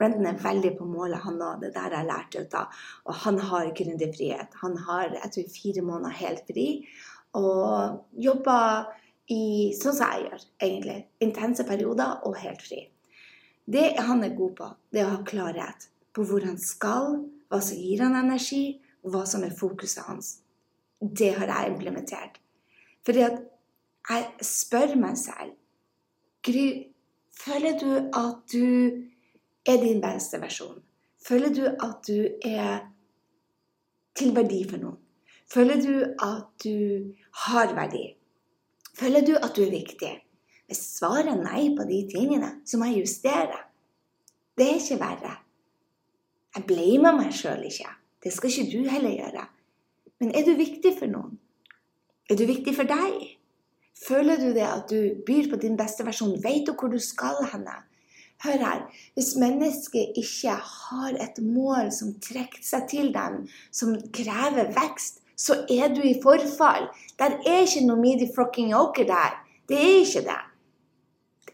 [0.00, 1.60] Brendan er veldig på målet, han òg.
[1.64, 2.78] Det der jeg lærte ut av.
[3.04, 4.56] Og han har gründerfrihet.
[4.62, 6.66] Han har jeg tror, fire måneder helt fri.
[7.36, 8.88] Og jobber
[9.30, 9.42] i
[9.76, 10.98] sånn som jeg gjør, egentlig.
[11.26, 12.84] Intense perioder og helt fri.
[13.70, 17.20] Det han er god på, det er å ha klarhet på hvor han skal,
[17.50, 20.38] hva som gir han energi, og hva som er fokuset hans.
[21.00, 22.40] Det har jeg implementert.
[23.06, 23.40] Fordi at
[24.10, 25.56] jeg spør meg selv
[26.42, 26.66] Gry,
[27.36, 28.64] føler du at du
[29.68, 30.78] er din beste versjon?
[31.20, 32.86] Føler du at du er
[34.16, 34.96] til verdi for noen?
[35.50, 37.12] Føler du at du
[37.44, 38.06] har verdi?
[38.96, 40.14] Føler du at du er viktig?
[40.70, 43.58] Hvis svaret er nei på de tingene, så må jeg justere.
[44.56, 45.32] Det er ikke verre.
[46.54, 47.90] Jeg blamer meg sjøl ikke.
[48.22, 49.46] Det skal ikke du heller gjøre.
[50.20, 51.39] Men er du viktig for noen?
[52.30, 53.22] Er du viktig for deg?
[54.06, 56.36] Føler du det at du byr på din beste versjon?
[56.44, 57.74] Vet du hvor du skal henne?
[58.44, 58.84] Hør her.
[59.14, 63.42] Hvis mennesket ikke har et mål som trekker seg til dem,
[63.74, 66.86] som krever vekst, så er du i forfall.
[67.18, 69.36] Der er ikke noe midi frocking oker der.
[69.68, 70.40] Det er ikke det.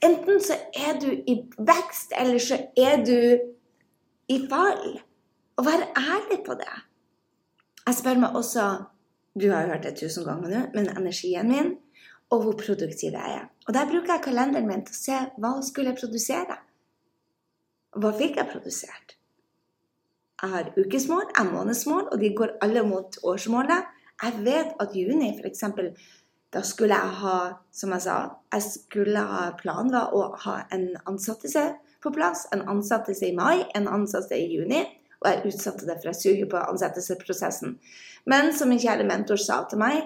[0.04, 3.18] Enten så er du i vekst, eller så er du
[4.28, 5.00] i fall.
[5.56, 6.76] Og vær ærlig på det.
[7.86, 8.66] Jeg spør meg også
[9.36, 11.74] Du har jo hørt det tusen ganger nå, men energien min
[12.32, 13.44] og hvor produktiv jeg er.
[13.68, 16.56] Og der bruker jeg kalenderen min til å se hva skulle jeg produsere.
[17.96, 19.16] Hva fikk jeg produsert?
[20.42, 23.92] Jeg har ukesmål, jeg har månedsmål, og de går alle mot årsmålet.
[24.22, 25.64] Jeg vet at juni, f.eks.,
[26.52, 27.38] da skulle jeg ha,
[27.74, 28.16] som jeg sa,
[28.52, 31.64] jeg skulle ha planen å ha en ansettelse
[32.04, 32.46] på plass.
[32.54, 34.84] En ansettelse i mai, en ansettelse i juni.
[35.26, 37.76] Og jeg utsatte det, for jeg suger på ansettelsesprosessen.
[38.30, 40.04] Men som min kjære mentor sa til meg,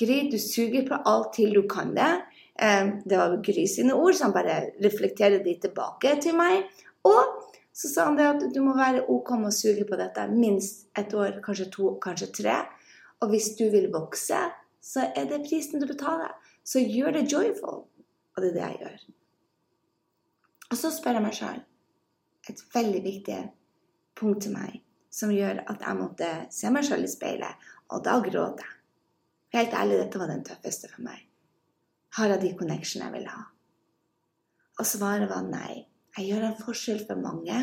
[0.00, 2.12] Gry, du suger på alt til du kan det.
[2.56, 6.64] Eh, det var Gry sine ord, så han bare reflekterer de tilbake til meg.
[7.04, 10.24] Og så sa han det at du må være OK med å suge på dette
[10.32, 12.56] minst et år, kanskje to, kanskje tre.
[13.20, 14.40] Og hvis du vil vokse,
[14.80, 16.32] så er det prisen du betaler.
[16.64, 17.84] Så gjør det joyful.
[18.32, 19.04] Og det er det jeg gjør.
[20.72, 21.60] Og så spør jeg meg sjøl
[22.50, 23.40] et veldig viktig
[24.18, 24.80] punkt til meg
[25.12, 28.76] som gjør at jeg måtte se meg sjøl i speilet, og da gråt jeg.
[29.52, 31.18] Helt ærlig, dette var den tøffeste for meg.
[32.16, 33.42] Har jeg de connection jeg vil ha?
[34.80, 35.82] Og svaret var nei.
[36.16, 37.58] Jeg gjør en forskjell for mange.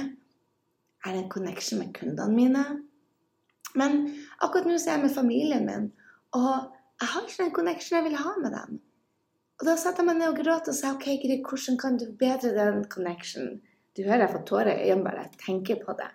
[0.99, 2.63] Jeg det en connection med kundene mine.
[3.77, 3.97] Men
[4.41, 5.89] akkurat nå så er jeg med familien min,
[6.37, 8.79] og jeg har ikke den connection jeg vil ha med dem.
[9.59, 12.05] Og da satte jeg meg ned og gråt og sa OK, Gry, hvordan kan du
[12.19, 13.59] bedre den connection?
[13.97, 16.09] Du hører jeg får tårer i øynene bare jeg tenker på det.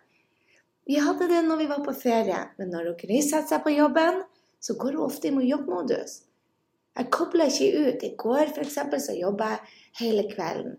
[0.85, 4.21] Vi hadde det når vi var på ferie, men når Gry setter seg på jobben,
[4.61, 6.23] så går hun ofte i jobbmodus.
[6.95, 8.05] Jeg kobler ikke ut.
[8.07, 8.77] I går f.eks.
[9.07, 9.63] så jobba jeg
[10.01, 10.77] hele kvelden.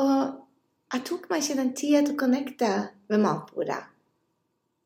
[0.00, 2.70] Og jeg tok meg ikke den tida til å connecte
[3.10, 3.82] ved matbordet.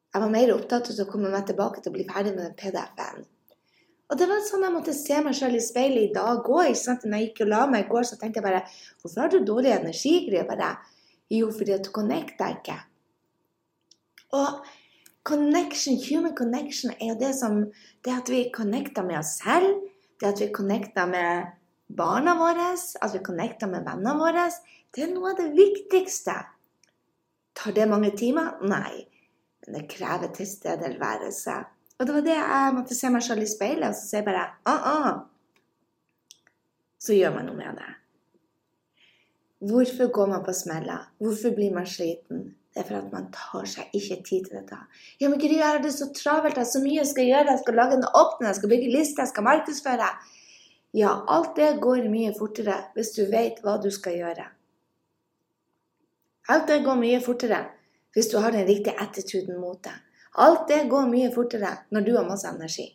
[0.09, 2.57] Jeg var mer opptatt av å komme meg tilbake til å bli ferdig med den
[2.59, 3.27] PDF-en.
[4.09, 6.73] Og det var sånn jeg måtte se meg sjøl i speilet i dag òg.
[6.73, 8.65] Når jeg gikk og la meg i går, så tenkte jeg bare
[9.03, 10.15] Hvorfor har du dårlig energi?
[10.49, 10.71] Bare,
[11.37, 12.79] jo, fordi at du connecter ikke.
[14.37, 14.65] Og
[15.29, 17.63] connection, human connection er jo det som
[18.05, 19.81] Det at vi connecter med oss selv,
[20.21, 21.55] det at vi connecter med
[21.89, 24.49] barna våre, at vi connecter med vennene våre,
[24.95, 26.35] det er noe av det viktigste.
[27.59, 28.59] Tar det mange timer?
[28.63, 29.05] Nei.
[29.65, 31.57] Men det krever tilstedeværelse.
[31.99, 34.29] Og det var det jeg måtte se meg selv i speilet, og så sier jeg
[34.29, 35.19] bare ah, ah.
[36.99, 37.91] Så gjør man noe med det.
[39.69, 41.09] Hvorfor går man på smeller?
[41.19, 42.53] Hvorfor blir man sliten?
[42.79, 44.77] Det er for at man tar seg ikke tid til dette.
[45.19, 47.51] Ja, men Gry, jeg har det så travelt, jeg har så mye jeg skal gjøre.
[47.51, 50.11] Jeg skal lage en åpning, jeg skal bygge liste, jeg skal markedsføre.
[50.95, 54.45] Ja, alt det går mye fortere hvis du vet hva du skal gjøre.
[56.55, 57.59] Alt det går mye fortere
[58.15, 59.97] hvis du har den riktige attituden mot det.
[60.39, 62.87] Alt det går mye fortere når du har masse energi.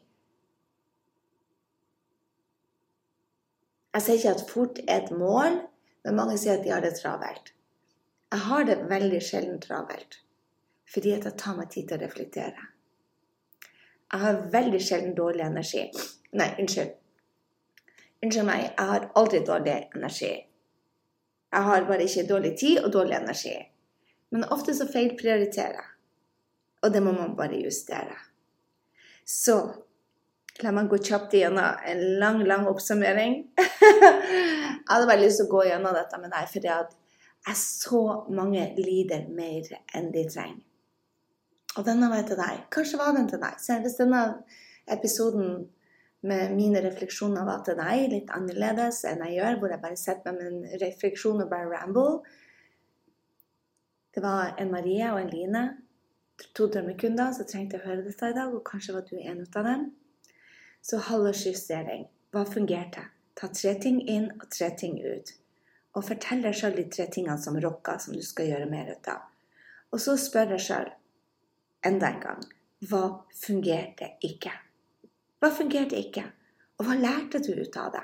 [3.91, 5.59] Jeg sier ikke at fort er et mål,
[6.07, 7.51] men mange sier at de har det travelt.
[8.33, 10.19] Jeg har det veldig sjelden travelt
[10.93, 12.63] fordi at jeg tar meg tid til å reflektere.
[14.13, 15.83] Jeg har veldig sjelden dårlig energi.
[16.37, 16.91] Nei, unnskyld.
[18.21, 20.31] Unnskyld meg, jeg har aldri dårlig energi.
[21.53, 23.55] Jeg har bare ikke dårlig tid og dårlig energi.
[24.33, 25.91] Men ofte så feilprioriterer jeg.
[26.85, 28.17] Og det må man bare justere.
[29.25, 29.59] Så
[30.61, 33.39] la meg gå kjapt igjennom en lang, lang oppsummering.
[33.57, 36.99] jeg hadde bare lyst til å gå gjennom dette med deg, fordi at
[37.47, 40.61] er så mange lider mer enn de trenger.
[41.73, 42.67] Og denne var til deg.
[42.73, 43.57] Kanskje var den til deg.
[43.59, 44.21] Så hvis denne
[44.93, 45.65] episoden
[46.23, 50.35] med mine refleksjoner var til deg, litt annerledes enn jeg gjør, hvor jeg bare setter
[50.35, 52.21] meg med min refleksjon og bare ramble
[54.13, 55.63] Det var en Marie og en Line,
[56.53, 59.65] to drømmekunder, som trengte å høre dette i dag, og kanskje var du en av
[59.65, 59.87] dem.
[60.85, 62.05] Så halvårsjustering.
[62.29, 63.07] Hva fungerte?
[63.33, 65.33] Ta tre ting inn og tre ting ut
[65.93, 69.09] og fortell deg sjøl de tre tingene som rocker, som du skal gjøre mer ut
[69.11, 69.25] av.
[69.93, 70.89] Og så spør deg sjøl
[71.85, 72.43] enda en gang
[72.89, 73.03] hva
[73.37, 74.51] fungerte ikke?
[75.39, 76.23] Hva fungerte ikke?
[76.79, 78.03] Og hva lærte du ut av det?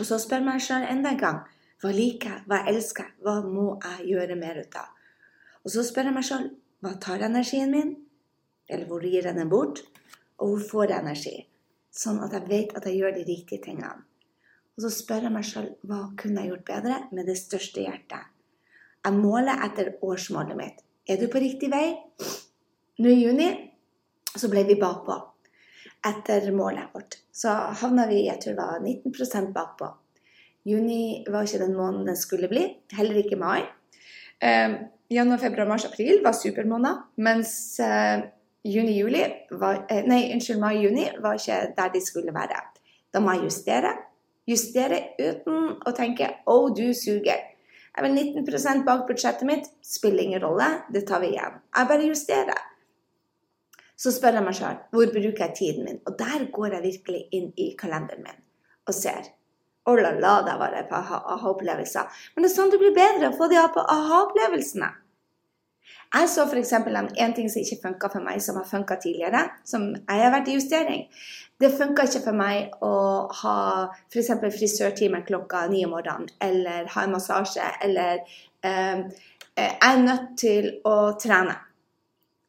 [0.00, 1.40] Og så spør meg sjøl enda en gang
[1.82, 4.90] hva liker jeg, hva elsker jeg, hva må jeg gjøre mer ut av?
[5.62, 6.44] Og så spør jeg meg sjøl
[6.82, 7.94] hva tar energien min?
[8.68, 9.82] Eller hvor gir jeg den bort?
[10.42, 11.34] Og hvor får jeg energi?
[11.92, 14.02] Sånn at jeg vet at jeg gjør de riktige tingene.
[14.76, 18.30] Og så spør jeg meg sjøl hva kunne jeg gjort bedre med det største hjertet.
[19.02, 20.80] Jeg måler etter årsmålet mitt.
[21.08, 21.90] Er du på riktig vei?
[23.02, 23.48] Nå i juni
[24.32, 25.16] så ble vi bakpå
[26.08, 27.18] etter målet vårt.
[27.34, 27.52] Så
[27.82, 29.90] havna vi jeg tror det var 19% bakpå.
[30.64, 32.64] Juni var ikke den måneden den skulle bli.
[32.94, 33.64] Heller ikke mai.
[34.42, 34.78] Eh,
[35.10, 37.02] januar, februar, mars, april var supermåneder.
[37.16, 37.52] Mens
[37.82, 38.22] eh,
[38.64, 42.62] juni-juli eh, Nei, unnskyld, mai-juni var ikke der de skulle være.
[43.12, 43.92] Da må jeg justere.
[44.48, 47.48] Justere uten å tenke 'Å, oh, du suger'.
[47.92, 49.68] Jeg er 19% bak budsjettet mitt.
[49.82, 50.84] Spiller ingen rolle.
[50.92, 51.60] Det tar vi igjen.
[51.76, 52.62] Jeg bare justerer.
[53.96, 56.00] Så spør jeg meg sjøl hvor bruker jeg tiden min.
[56.06, 58.40] Og der går jeg virkelig inn i kalenderen min
[58.88, 59.28] og ser.
[59.86, 62.08] Oh la la, der var jeg på aha-opplevelser.
[62.34, 64.88] Men det er sånn du blir bedre, å få de på aha-opplevelsene.
[66.12, 66.72] Jeg så f.eks.
[66.72, 69.46] en ting som ikke funka for meg, som har funka tidligere.
[69.64, 71.06] som Jeg har vært i justering.
[71.60, 72.94] Det funka ikke for meg å
[73.42, 73.58] ha
[74.12, 74.30] f.eks.
[74.58, 78.24] frisørtime klokka ni om morgenen, eller ha en massasje, eller
[78.64, 79.04] eh,
[79.56, 81.58] Jeg er nødt til å trene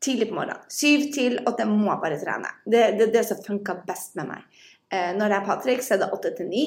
[0.04, 0.68] tidlig på morgenen.
[0.72, 2.52] Syv til åtte må jeg bare trene.
[2.66, 4.64] Det er det, det, som funker best med meg.
[4.94, 6.66] Eh, når jeg er Patrick, så er det åtte til ni.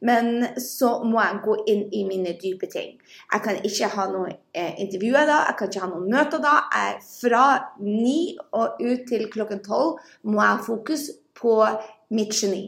[0.00, 2.96] Men så må jeg gå inn i mine dype ting.
[3.32, 6.54] Jeg kan ikke ha noen eh, intervjuer da, jeg kan ikke ha noen møter da.
[6.72, 7.44] Jeg, fra
[7.84, 11.56] ni og ut til klokken tolv må jeg ha fokus på
[12.16, 12.66] mitt geni.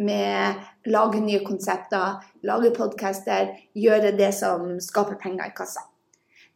[0.00, 5.84] Med lage nye konsepter, lage podcaster, gjøre det som skaper penger i kassa.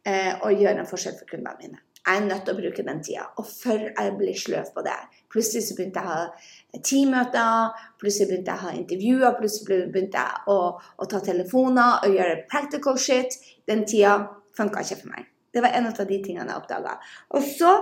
[0.05, 3.01] Eh, og gjøre en forskjell for kundene mine jeg er nødt til å bruke den
[3.05, 3.25] tida.
[3.41, 4.97] Og før jeg blir sløv på det.
[5.33, 10.43] Plutselig så begynte jeg å teammøter, plutselig begynte jeg å ha intervjuer, plutselig begynte jeg
[10.51, 13.39] å, å ta telefoner og gjøre practical shit.
[13.69, 14.17] Den tida
[14.57, 15.31] funka ikke for meg.
[15.55, 16.99] Det var en av de tingene jeg oppdaga.
[17.37, 17.73] Og så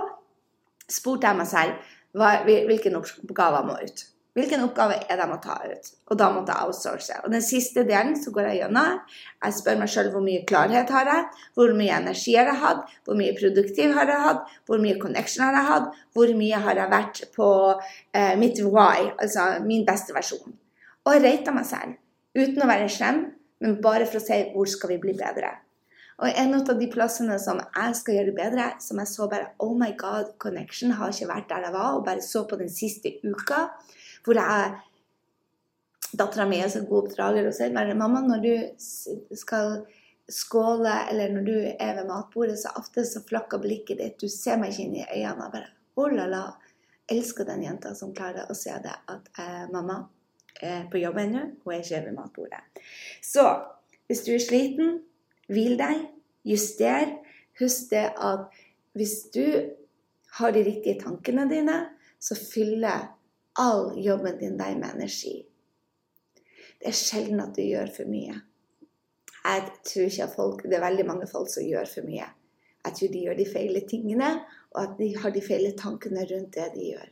[0.89, 4.05] spurte jeg meg selv hva, hvilken oppgave må ut.
[4.33, 5.89] Hvilken oppgave er det jeg må ta ut?
[6.09, 7.17] Og da måtte jeg outsource.
[7.21, 8.95] Og den siste delen så går jeg gjennom.
[9.45, 12.95] Jeg spør meg sjøl hvor mye klarhet har jeg, hvor mye energi har jeg hatt,
[13.05, 16.81] hvor mye produktiv har jeg hatt, hvor mye connection har jeg hatt, hvor mye har
[16.81, 20.57] jeg vært på eh, mitt why, altså min beste versjon.
[21.05, 21.99] Og jeg rata meg selv.
[22.33, 23.25] Uten å være slem,
[23.61, 25.59] men bare for å si hvor skal vi bli bedre.
[26.23, 29.77] Og en av de plassene som jeg skal gjøre bedre, som jeg så bare Oh
[29.77, 33.13] my God, connection har ikke vært der jeg var, og bare så på den siste
[33.21, 33.67] uka
[34.23, 34.73] hvor jeg
[36.13, 39.79] Dattera mi er så god oppdrager og sier bare 'Mamma, når du skal
[40.29, 44.19] skåle, eller når du er ved matbordet, så ofte så flakker blikket ditt.
[44.21, 45.45] Du ser meg ikke inn i øynene.
[45.45, 46.43] og bare, oh la la,
[47.09, 50.03] elsker den jenta som klarer å se det at eh, mamma
[50.61, 52.61] er på jobb ennå, hun er ikke ved matbordet.
[53.21, 53.43] Så
[54.07, 54.99] hvis du er sliten,
[55.51, 56.07] hvil deg,
[56.47, 57.17] juster.
[57.59, 58.53] Husk det at
[58.97, 59.45] hvis du
[60.39, 61.75] har de riktige tankene dine,
[62.19, 63.12] så fyller
[63.59, 65.35] all jobben din deg med energi.
[66.79, 68.39] Det er sjelden at du gjør for mye.
[69.43, 72.29] Jeg tror ikke at folk, Det er veldig mange folk som gjør for mye.
[72.85, 74.29] Jeg tror de gjør de feile tingene,
[74.71, 77.11] og at de har de feile tankene rundt det de gjør.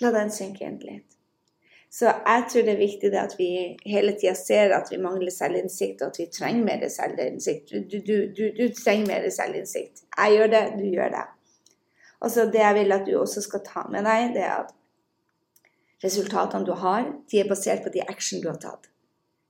[0.00, 1.16] La den synke inn litt.
[1.90, 3.48] Så jeg tror det er viktig at vi
[3.90, 7.74] hele tida ser at vi mangler selvinnsikt, og at vi trenger mer selvinnsikt.
[7.74, 10.04] Du, du, du, du trenger mer selvinnsikt.
[10.16, 11.26] Jeg gjør det, du gjør det.
[12.20, 14.74] Altså Det jeg vil at du også skal ta med deg, det er at
[16.04, 18.90] resultatene du har, de er basert på de action du har tatt.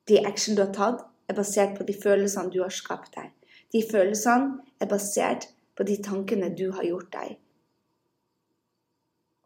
[0.09, 3.31] De action du har tatt, er basert på de følelsene du har skapt deg.
[3.71, 5.47] De følelsene er basert
[5.79, 7.37] på de tankene du har gjort deg.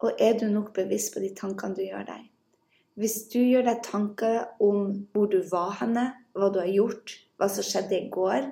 [0.01, 2.23] Og er du nok bevisst på de tankene du gjør deg?
[2.95, 7.49] Hvis du gjør deg tanker om hvor du var henne, hva du har gjort, hva
[7.51, 8.49] som skjedde i går,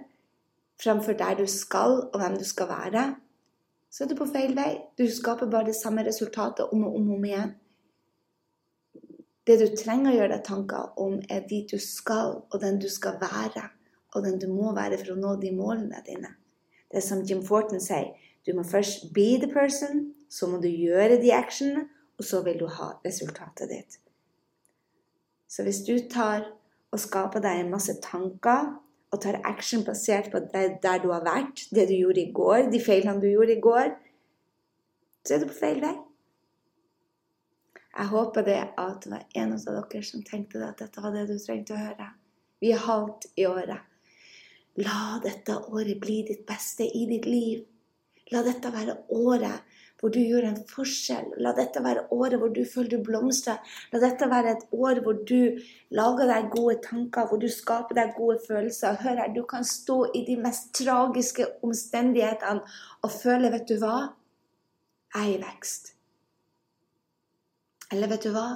[0.84, 3.04] framfor der du skal, og hvem du skal være,
[3.94, 4.72] så er du på feil vei.
[4.98, 7.52] Du skaper bare det samme resultatet om og om, om igjen.
[9.46, 12.88] Det du trenger å gjøre deg tanker om, er dit du skal, og den du
[12.90, 13.68] skal være.
[14.16, 16.32] Og den du må være for å nå de målene dine.
[16.90, 18.16] Det er som Jim Forton sier.
[18.46, 21.86] Du må først be the person, så må du gjøre de actionene,
[22.18, 24.00] og så vil du ha resultatet ditt.
[25.46, 26.48] Så hvis du tar
[26.94, 28.74] og skaper deg en masse tanker
[29.14, 32.72] og tar action basert på det, der du har vært, det du gjorde i går,
[32.74, 33.94] de feilene du gjorde i går,
[35.24, 35.94] så er du på feil vei.
[37.94, 41.28] Jeg håper det at det var en av dere som tenkte at dette var det
[41.30, 42.08] du trengte å høre.
[42.64, 43.86] Vi er halvt i året.
[44.82, 47.62] La dette året bli ditt beste i ditt liv.
[48.34, 49.73] La dette være året
[50.04, 51.30] hvor du gjør en forskjell.
[51.40, 53.62] La dette være året hvor du føler du blomstrer.
[53.94, 55.62] La dette være et år hvor du
[55.96, 58.98] lager deg gode tanker, hvor du skaper deg gode følelser.
[59.00, 62.66] Hør her, du kan stå i de mest tragiske omstendighetene
[63.00, 63.94] og føle, vet du hva?
[65.16, 65.94] Jeg er i vekst.
[67.96, 68.48] Eller vet du hva?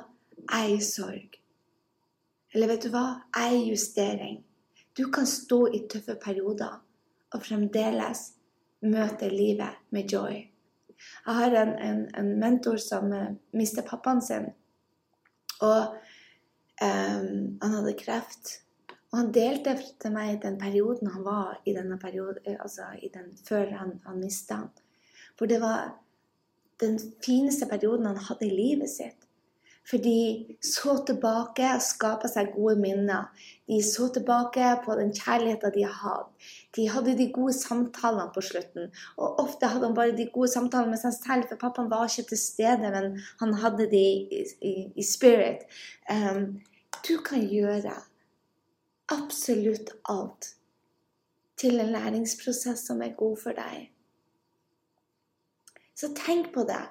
[0.50, 1.40] Jeg er i sorg.
[2.52, 3.06] Eller vet du hva?
[3.40, 4.44] Jeg er i justering.
[5.00, 6.76] Du kan stå i tøffe perioder
[7.32, 8.34] og fremdeles
[8.84, 10.44] møte livet med joy.
[11.26, 14.50] Jeg har en, en, en mentor som uh, mistet pappaen sin.
[15.62, 15.94] Og
[16.82, 17.30] um,
[17.62, 18.58] han hadde kreft.
[19.12, 23.10] Og han delte til meg den perioden han var i denne perioden, eh, altså i
[23.14, 24.74] den, før han, han mista han.
[25.40, 25.94] For det var
[26.82, 29.27] den fineste perioden han hadde i livet sitt.
[29.88, 33.30] For de så tilbake og skapa seg gode minner.
[33.72, 36.50] De så tilbake på den kjærligheten de hatt.
[36.76, 38.90] De hadde de gode samtalene på slutten.
[39.16, 42.34] Og ofte hadde han bare de gode samtalene med seg selv, for pappaen var ikke
[42.34, 45.64] til stede, men han hadde de i, i, i spirit.
[46.12, 46.60] Um,
[47.08, 47.94] du kan gjøre
[49.16, 50.50] absolutt alt
[51.58, 53.88] til en læringsprosess som er god for deg.
[55.96, 56.84] Så tenk på det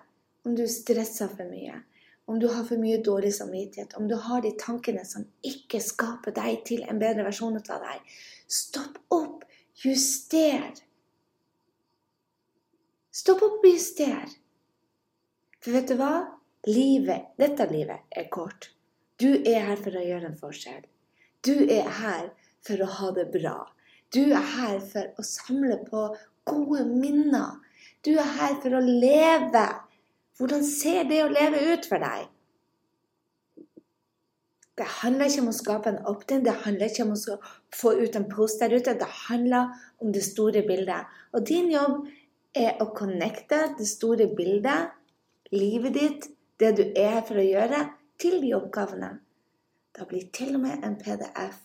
[0.49, 1.82] om du stresser for mye
[2.27, 6.35] om du har for mye dårlig samvittighet, om du har de tankene som ikke skaper
[6.35, 8.16] deg til en bedre versjon av deg,
[8.51, 9.45] stopp opp.
[9.77, 10.72] Juster.
[13.12, 14.24] Stopp opp og juster.
[15.61, 16.14] For vet du hva?
[16.66, 18.70] Livet, dette livet er kort.
[19.20, 20.83] Du er her for å gjøre en forskjell.
[21.47, 22.31] Du er her
[22.66, 23.59] for å ha det bra.
[24.12, 26.09] Du er her for å samle på
[26.49, 27.61] gode minner.
[28.03, 29.66] Du er her for å leve
[30.39, 32.26] hvordan ser det å leve ut for deg?
[34.76, 37.37] Det handler ikke om å skape en opt-in, det handler ikke om å
[37.72, 38.93] få ut en post der ute.
[38.93, 39.72] Det handler
[40.05, 41.09] om det store bildet.
[41.32, 42.03] Og din jobb
[42.57, 44.93] er å connecte det store bildet,
[45.55, 46.28] livet ditt,
[46.61, 47.87] det du er her for å gjøre,
[48.20, 49.11] til de oppgavene.
[49.97, 51.62] Da blir til og med en PDF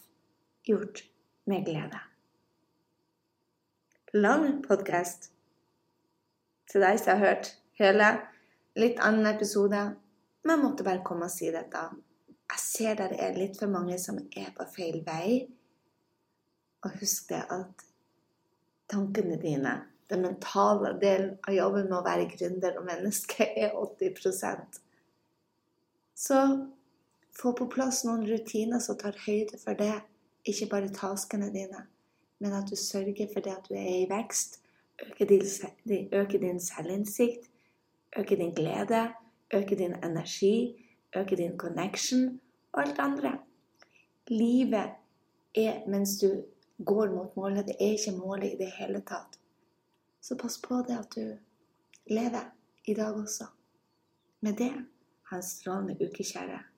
[0.67, 1.03] gjort
[1.51, 1.99] med glede.
[4.15, 5.31] Lang podkast
[6.71, 8.13] til deg som har hørt hele
[8.79, 9.81] litt annen episode,
[10.43, 11.83] men jeg måtte bare komme og si dette.
[12.51, 15.45] Jeg ser det er litt for mange som er på feil vei.
[16.81, 17.85] Og husk det at
[18.91, 19.75] tankene dine,
[20.11, 24.81] den mentale delen av jobben med å være gründer og menneske, er 80%
[26.17, 26.39] Så
[27.37, 30.01] få på plass noen rutiner som tar høyde for det.
[30.47, 31.85] Ikke bare taskene dine,
[32.41, 34.57] men at du sørger for det at du er i vekst.
[35.01, 37.50] Øker din, øker din selvinnsikt
[38.17, 39.13] øke din glede,
[39.53, 42.39] øke din energi, øke din connection
[42.71, 43.39] og alt andre.
[44.27, 44.89] Livet
[45.55, 46.43] er mens du
[46.85, 47.65] går mot målet.
[47.65, 49.39] Det er ikke målet i det hele tatt.
[50.21, 51.37] Så pass på det at du
[52.07, 52.51] lever
[52.85, 53.45] i dag også.
[54.41, 54.73] Med det,
[55.29, 56.70] ha en strålende uke, kjære.